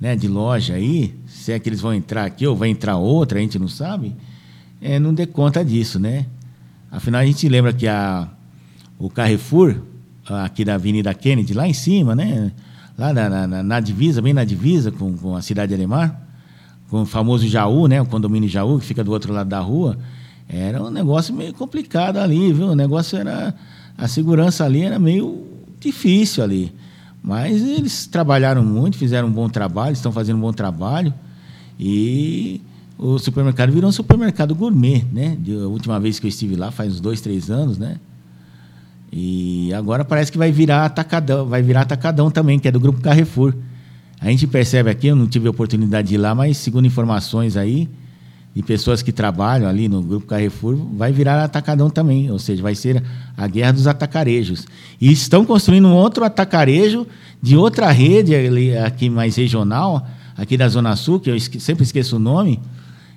né, 0.00 0.16
de 0.16 0.28
loja 0.28 0.74
aí, 0.74 1.14
se 1.26 1.52
é 1.52 1.58
que 1.58 1.68
eles 1.68 1.80
vão 1.80 1.94
entrar 1.94 2.24
aqui 2.24 2.46
ou 2.46 2.56
vai 2.56 2.68
entrar 2.68 2.96
outra, 2.96 3.38
a 3.38 3.42
gente 3.42 3.58
não 3.58 3.68
sabe, 3.68 4.16
é, 4.80 4.98
não 4.98 5.14
dê 5.14 5.26
conta 5.26 5.64
disso, 5.64 5.98
né? 6.00 6.26
Afinal, 6.90 7.20
a 7.20 7.26
gente 7.26 7.48
lembra 7.48 7.72
que 7.72 7.86
a, 7.86 8.28
o 8.98 9.08
Carrefour, 9.08 9.76
aqui 10.28 10.64
da 10.64 10.74
Avenida 10.74 11.12
Kennedy, 11.14 11.54
lá 11.54 11.68
em 11.68 11.72
cima, 11.72 12.14
né? 12.14 12.52
Lá 12.96 13.12
na, 13.12 13.46
na, 13.46 13.62
na 13.62 13.80
divisa, 13.80 14.20
bem 14.22 14.32
na 14.32 14.44
divisa 14.44 14.90
com, 14.90 15.16
com, 15.16 15.36
a 15.36 15.42
cidade 15.42 15.70
de 15.70 15.74
Alemar, 15.74 16.20
com 16.88 17.02
o 17.02 17.06
famoso 17.06 17.46
Jaú, 17.46 17.86
né? 17.86 18.00
o 18.00 18.06
condomínio 18.06 18.48
Jaú, 18.48 18.78
que 18.78 18.86
fica 18.86 19.02
do 19.02 19.10
outro 19.10 19.32
lado 19.32 19.48
da 19.48 19.60
rua, 19.60 19.98
era 20.48 20.82
um 20.82 20.90
negócio 20.90 21.34
meio 21.34 21.54
complicado 21.54 22.18
ali, 22.18 22.52
viu? 22.52 22.68
O 22.68 22.74
negócio 22.74 23.16
era. 23.18 23.54
A 23.96 24.06
segurança 24.08 24.64
ali 24.64 24.82
era 24.82 24.98
meio 24.98 25.46
difícil 25.80 26.44
ali. 26.44 26.72
Mas 27.22 27.62
eles 27.62 28.06
trabalharam 28.06 28.64
muito, 28.64 28.98
fizeram 28.98 29.28
um 29.28 29.32
bom 29.32 29.48
trabalho, 29.48 29.92
estão 29.92 30.12
fazendo 30.12 30.36
um 30.36 30.40
bom 30.40 30.52
trabalho. 30.52 31.14
E 31.78 32.60
o 32.98 33.18
supermercado 33.18 33.72
virou 33.72 33.88
um 33.88 33.92
supermercado 33.92 34.54
gourmet, 34.54 35.04
né? 35.12 35.36
De, 35.40 35.54
a 35.54 35.68
última 35.68 35.98
vez 35.98 36.18
que 36.18 36.26
eu 36.26 36.28
estive 36.28 36.56
lá, 36.56 36.70
faz 36.70 36.94
uns 36.94 37.00
dois, 37.00 37.20
três 37.20 37.50
anos, 37.50 37.78
né? 37.78 37.98
E 39.12 39.72
agora 39.74 40.04
parece 40.04 40.32
que 40.32 40.38
vai 40.38 40.50
virar 40.50 40.86
atacadão, 40.86 41.46
vai 41.46 41.60
virar 41.62 41.82
atacadão 41.82 42.30
também, 42.30 42.58
que 42.58 42.66
é 42.66 42.70
do 42.70 42.80
grupo 42.80 43.00
Carrefour. 43.02 43.54
A 44.18 44.30
gente 44.30 44.46
percebe 44.46 44.88
aqui, 44.88 45.08
eu 45.08 45.16
não 45.16 45.26
tive 45.26 45.48
a 45.48 45.50
oportunidade 45.50 46.08
de 46.08 46.14
ir 46.14 46.18
lá, 46.18 46.34
mas 46.34 46.56
segundo 46.56 46.86
informações 46.86 47.56
aí 47.56 47.88
de 48.54 48.62
pessoas 48.62 49.02
que 49.02 49.12
trabalham 49.12 49.68
ali 49.68 49.88
no 49.88 50.02
grupo 50.02 50.26
Carrefour, 50.26 50.76
vai 50.94 51.10
virar 51.10 51.42
atacadão 51.42 51.88
também, 51.88 52.30
ou 52.30 52.38
seja, 52.38 52.62
vai 52.62 52.74
ser 52.74 53.02
a 53.36 53.46
guerra 53.46 53.72
dos 53.72 53.86
atacarejos. 53.86 54.66
E 55.00 55.10
estão 55.10 55.44
construindo 55.44 55.88
um 55.88 55.94
outro 55.94 56.22
atacarejo 56.24 57.06
de 57.40 57.56
outra 57.56 57.90
rede 57.90 58.34
ali, 58.34 58.76
aqui 58.76 59.08
mais 59.08 59.36
regional, 59.36 60.06
aqui 60.36 60.56
da 60.56 60.68
Zona 60.68 60.94
Sul, 60.96 61.18
que 61.18 61.30
eu 61.30 61.36
esque 61.36 61.58
sempre 61.58 61.82
esqueço 61.82 62.16
o 62.16 62.18
nome, 62.18 62.60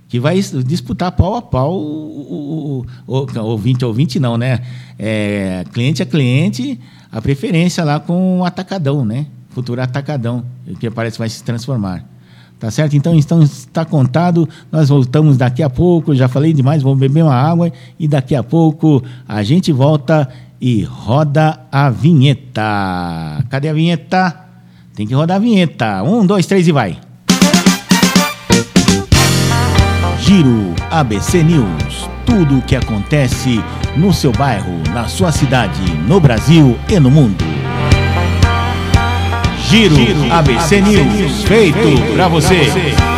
que 0.08 0.20
vai 0.20 0.39
disputar 0.39 1.12
pau 1.12 1.36
a 1.36 1.41
pau 1.41 1.74
o, 1.74 2.86
ouvinte 3.08 3.84
a 3.84 3.88
ouvinte 3.88 4.20
não, 4.20 4.38
né? 4.38 4.62
É, 4.98 5.63
cliente 5.74 6.04
a 6.04 6.06
cliente, 6.06 6.80
a 7.12 7.22
preferência 7.22 7.84
lá 7.84 8.00
com 8.00 8.39
o 8.39 8.46
atacadão, 8.46 9.04
né? 9.04 9.26
Futuro 9.50 9.82
atacadão, 9.82 10.44
que 10.80 10.89
parece 10.89 11.15
que 11.15 11.20
vai 11.20 11.30
se 11.30 11.44
transformar. 11.44 12.06
Tá 12.60 12.72
certo? 12.72 12.96
Então, 12.96 13.15
então 13.15 13.44
está 13.44 13.84
contado. 13.84 14.48
Nós 14.72 14.89
voltamos 14.89 15.38
daqui 15.38 15.62
a 15.62 15.70
pouco. 15.70 16.15
Já 16.15 16.28
falei 16.28 16.54
demais, 16.54 16.82
vou 16.82 16.96
beber 16.96 17.24
uma 17.24 17.36
água 17.36 17.72
e 18.00 18.08
daqui 18.08 18.34
a 18.36 18.44
pouco 18.44 19.04
a 19.28 19.44
gente 19.44 19.72
volta 19.72 20.28
e 20.60 20.84
roda 20.84 21.60
a 21.72 21.89
vinheta. 21.89 22.63
Cadê 23.50 23.70
a 23.70 23.74
vinheta? 23.74 24.46
Tem 24.96 25.06
que 25.06 25.13
rodar 25.13 25.38
a 25.38 25.39
vinheta. 25.39 26.02
Um, 26.04 26.26
dois, 26.26 26.46
três 26.46 26.68
e 26.68 26.72
vai. 26.72 26.98
Giro 30.26 30.74
ABC 30.90 31.44
News. 31.44 32.10
Tudo 32.26 32.58
o 32.58 32.62
que 32.64 32.76
acontece 32.76 33.64
no 33.96 34.12
seu 34.12 34.32
bairro, 34.32 34.82
na 34.92 35.08
sua 35.08 35.32
cidade, 35.32 35.80
no 36.08 36.20
Brasil 36.20 36.80
e 36.90 37.00
no 37.00 37.12
mundo. 37.12 37.46
Giro, 39.70 39.94
Giro 39.94 40.34
ABC, 40.34 40.78
ABC 40.78 40.82
News, 40.82 41.44
feito, 41.44 41.78
feito 41.78 42.14
para 42.16 42.28
você. 42.28 42.56
você. 42.56 43.14